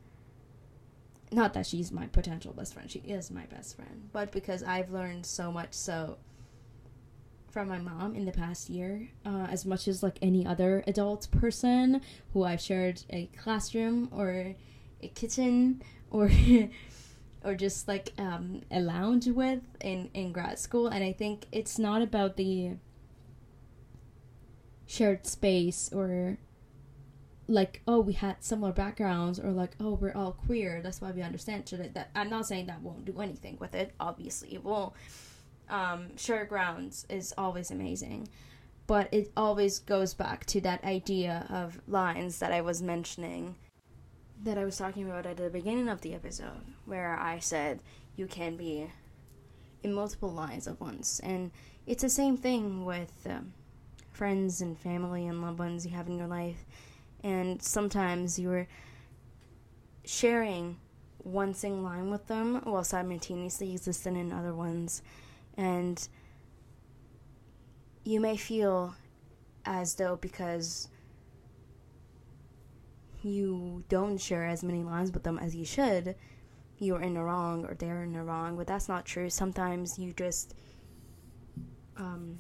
Not 1.31 1.55
that 1.55 1.67
she's 1.67 1.93
my 1.93 2.07
potential 2.07 2.53
best 2.53 2.75
friend, 2.75 2.91
she 2.91 3.01
is 3.01 3.31
my 3.31 3.45
best 3.47 3.77
friend, 3.77 4.09
but 4.13 4.33
because 4.33 4.63
I've 4.63 4.91
learned 4.91 5.27
so 5.27 5.53
much 5.53 5.75
so 5.75 6.17
from 7.51 7.69
my 7.69 7.79
mom 7.79 8.15
in 8.15 8.25
the 8.25 8.33
past 8.33 8.71
year, 8.71 9.09
uh, 9.27 9.47
as 9.51 9.67
much 9.67 9.89
as 9.89 10.03
like 10.03 10.19
any 10.23 10.47
other 10.47 10.85
adult 10.87 11.31
person 11.31 12.01
who 12.33 12.45
I've 12.45 12.61
shared 12.61 13.03
a 13.11 13.27
classroom 13.37 14.09
or 14.13 14.55
a 15.03 15.09
kitchen 15.09 15.83
or 16.11 16.31
or 17.45 17.55
just 17.55 17.89
like 17.89 18.13
um, 18.19 18.63
a 18.71 18.81
lounge 18.81 19.27
with 19.29 19.61
in 19.81 20.11
in 20.15 20.33
grad 20.33 20.59
school 20.59 20.89
and 20.89 21.05
i 21.05 21.13
think 21.13 21.47
it's 21.53 21.79
not 21.79 22.03
about 22.03 22.37
the 22.37 22.73
shared 24.87 25.27
space 25.27 25.91
or 25.93 26.39
like 27.49 27.83
oh 27.89 28.01
we 28.01 28.13
had 28.13 28.37
similar 28.45 28.73
backgrounds 28.73 29.41
or 29.41 29.51
like 29.51 29.75
oh 29.81 29.95
we're 29.95 30.15
all 30.15 30.33
queer 30.33 30.81
that's 30.83 31.01
why 31.01 31.11
we 31.11 31.23
understand 31.23 31.63
each 31.63 31.73
other 31.73 31.89
that 31.89 32.11
i'm 32.15 32.29
not 32.29 32.47
saying 32.47 32.67
that 32.67 32.81
won't 32.83 33.05
do 33.05 33.21
anything 33.21 33.57
with 33.59 33.75
it 33.75 33.93
obviously 33.99 34.55
it 34.55 34.63
won't 34.63 34.93
um, 35.71 36.17
shared 36.17 36.49
grounds 36.49 37.07
is 37.11 37.35
always 37.37 37.71
amazing 37.71 38.29
but 38.87 39.09
it 39.13 39.31
always 39.37 39.81
goes 39.81 40.15
back 40.15 40.47
to 40.47 40.61
that 40.61 40.83
idea 40.85 41.47
of 41.51 41.81
lines 41.89 42.39
that 42.39 42.53
i 42.53 42.61
was 42.61 42.81
mentioning 42.83 43.55
that 44.45 44.59
I 44.59 44.65
was 44.65 44.77
talking 44.77 45.05
about 45.05 45.27
at 45.27 45.37
the 45.37 45.51
beginning 45.51 45.89
of 45.89 46.01
the 46.01 46.15
episode, 46.15 46.63
where 46.87 47.19
I 47.19 47.39
said 47.39 47.81
you 48.17 48.27
can 48.27 48.57
be 48.57 48.91
in 49.83 49.93
multiple 49.93 50.31
lines 50.31 50.69
at 50.69 50.81
once. 50.81 51.21
And 51.21 51.51
it's 51.87 52.03
the 52.03 52.11
same 52.11 52.37
thing 52.37 52.85
with 52.85 53.13
um, 53.29 53.53
friends 54.13 54.61
and 54.61 54.79
family 54.79 55.27
and 55.27 55.43
loved 55.43 55.59
ones 55.59 55.85
you 55.85 55.93
have 55.93 56.09
in 56.09 56.19
your 56.19 56.27
life. 56.27 56.65
And 57.23 57.63
sometimes 57.63 58.39
you're 58.39 58.69
sharing 60.05 60.79
one 61.19 61.53
single 61.55 61.83
line 61.83 62.11
with 62.11 62.27
them 62.27 62.61
while 62.65 62.85
simultaneously 62.85 63.73
existing 63.73 64.17
in 64.17 64.33
other 64.33 64.55
ones. 64.55 65.03
And 65.57 66.09
you 68.05 68.21
may 68.21 68.37
feel 68.37 68.95
as 69.65 69.95
though 69.97 70.17
because 70.17 70.89
you 73.23 73.85
don't 73.89 74.19
share 74.19 74.47
as 74.47 74.63
many 74.63 74.83
lines 74.83 75.13
with 75.13 75.25
them 75.25 75.39
as 75.39 75.55
you 75.55 75.65
should, 75.65 76.15
you're 76.79 77.03
in 77.03 77.15
the 77.15 77.23
wrong 77.23 77.67
or 77.67 77.75
they're 77.75 78.03
in 78.03 78.13
the 78.13 78.23
wrong. 78.23 78.57
But 78.57 78.67
that's 78.67 78.89
not 78.89 79.05
true. 79.05 79.29
Sometimes 79.29 79.99
you 79.99 80.13
just 80.13 80.55
um, 81.97 82.39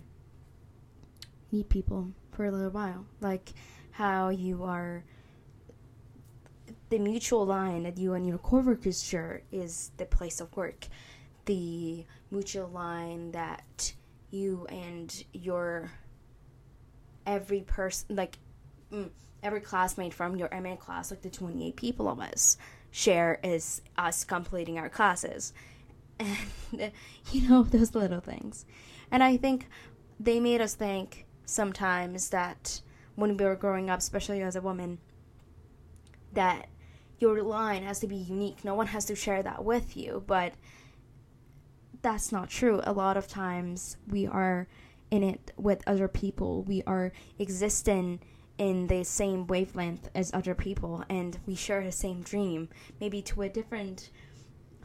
need 1.50 1.68
people 1.68 2.12
for 2.32 2.46
a 2.46 2.50
little 2.50 2.70
while. 2.70 3.04
Like 3.20 3.52
how 3.98 4.28
you 4.28 4.62
are. 4.62 5.02
The 6.88 7.00
mutual 7.00 7.44
line 7.44 7.82
that 7.82 7.98
you 7.98 8.14
and 8.14 8.24
your 8.24 8.38
coworkers 8.38 9.02
share 9.02 9.42
is 9.50 9.90
the 9.96 10.06
place 10.06 10.40
of 10.40 10.56
work. 10.56 10.86
The 11.46 12.06
mutual 12.30 12.68
line 12.68 13.32
that 13.32 13.92
you 14.30 14.66
and 14.70 15.24
your 15.32 15.90
every 17.26 17.62
person 17.62 18.14
like 18.14 18.38
mm, 18.92 19.10
every 19.42 19.60
classmate 19.60 20.14
from 20.14 20.36
your 20.36 20.48
MA 20.62 20.76
class, 20.76 21.10
like 21.10 21.22
the 21.22 21.30
28 21.30 21.74
people 21.74 22.08
of 22.08 22.20
us, 22.20 22.56
share 22.92 23.40
is 23.42 23.82
us 23.96 24.24
completing 24.24 24.78
our 24.78 24.88
classes. 24.88 25.52
And, 26.20 26.90
you 27.30 27.48
know, 27.48 27.62
those 27.62 27.94
little 27.94 28.18
things. 28.18 28.66
And 29.10 29.22
I 29.22 29.36
think 29.36 29.68
they 30.18 30.40
made 30.40 30.60
us 30.60 30.74
think 30.74 31.26
sometimes 31.46 32.30
that 32.30 32.80
when 33.18 33.36
we 33.36 33.44
were 33.44 33.56
growing 33.56 33.90
up, 33.90 33.98
especially 33.98 34.40
as 34.42 34.54
a 34.54 34.60
woman, 34.60 34.98
that 36.32 36.68
your 37.18 37.42
line 37.42 37.82
has 37.82 37.98
to 37.98 38.06
be 38.06 38.14
unique. 38.14 38.64
No 38.64 38.76
one 38.76 38.86
has 38.86 39.04
to 39.06 39.16
share 39.16 39.42
that 39.42 39.64
with 39.64 39.96
you. 39.96 40.22
But 40.24 40.54
that's 42.00 42.30
not 42.30 42.48
true. 42.48 42.80
A 42.84 42.92
lot 42.92 43.16
of 43.16 43.26
times 43.26 43.96
we 44.06 44.24
are 44.24 44.68
in 45.10 45.24
it 45.24 45.50
with 45.56 45.82
other 45.86 46.06
people, 46.06 46.62
we 46.62 46.82
are 46.86 47.12
existing 47.38 48.20
in 48.58 48.86
the 48.88 49.02
same 49.04 49.46
wavelength 49.46 50.10
as 50.14 50.32
other 50.34 50.54
people 50.54 51.04
and 51.08 51.38
we 51.46 51.54
share 51.54 51.82
the 51.82 51.92
same 51.92 52.20
dream, 52.22 52.68
maybe 53.00 53.22
to 53.22 53.42
a 53.42 53.48
different 53.48 54.10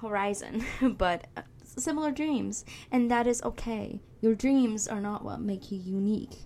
horizon, 0.02 0.64
but 0.98 1.28
uh, 1.36 1.42
similar 1.66 2.12
dreams. 2.12 2.66
And 2.92 3.12
that 3.12 3.28
is 3.28 3.44
okay. 3.44 4.02
Your 4.22 4.34
dreams 4.34 4.88
are 4.88 5.02
not 5.02 5.26
what 5.26 5.42
make 5.42 5.72
you 5.72 5.78
unique. 5.78 6.46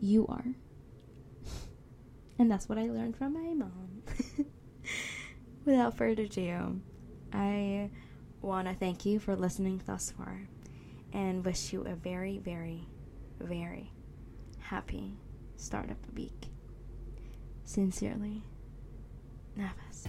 You 0.00 0.26
are. 0.28 0.54
And 2.38 2.50
that's 2.50 2.68
what 2.68 2.78
I 2.78 2.88
learned 2.88 3.16
from 3.16 3.34
my 3.34 3.54
mom. 3.54 4.02
Without 5.64 5.96
further 5.96 6.22
ado, 6.22 6.80
I 7.32 7.90
want 8.40 8.68
to 8.68 8.74
thank 8.74 9.04
you 9.04 9.18
for 9.18 9.34
listening 9.34 9.82
thus 9.86 10.12
far 10.16 10.48
and 11.12 11.44
wish 11.44 11.72
you 11.72 11.82
a 11.82 11.94
very, 11.94 12.38
very, 12.38 12.86
very 13.40 13.92
happy 14.58 15.18
start 15.56 15.90
of 15.90 15.96
Startup 15.96 16.14
Week. 16.16 16.48
Sincerely, 17.64 18.42
Navas. 19.56 20.06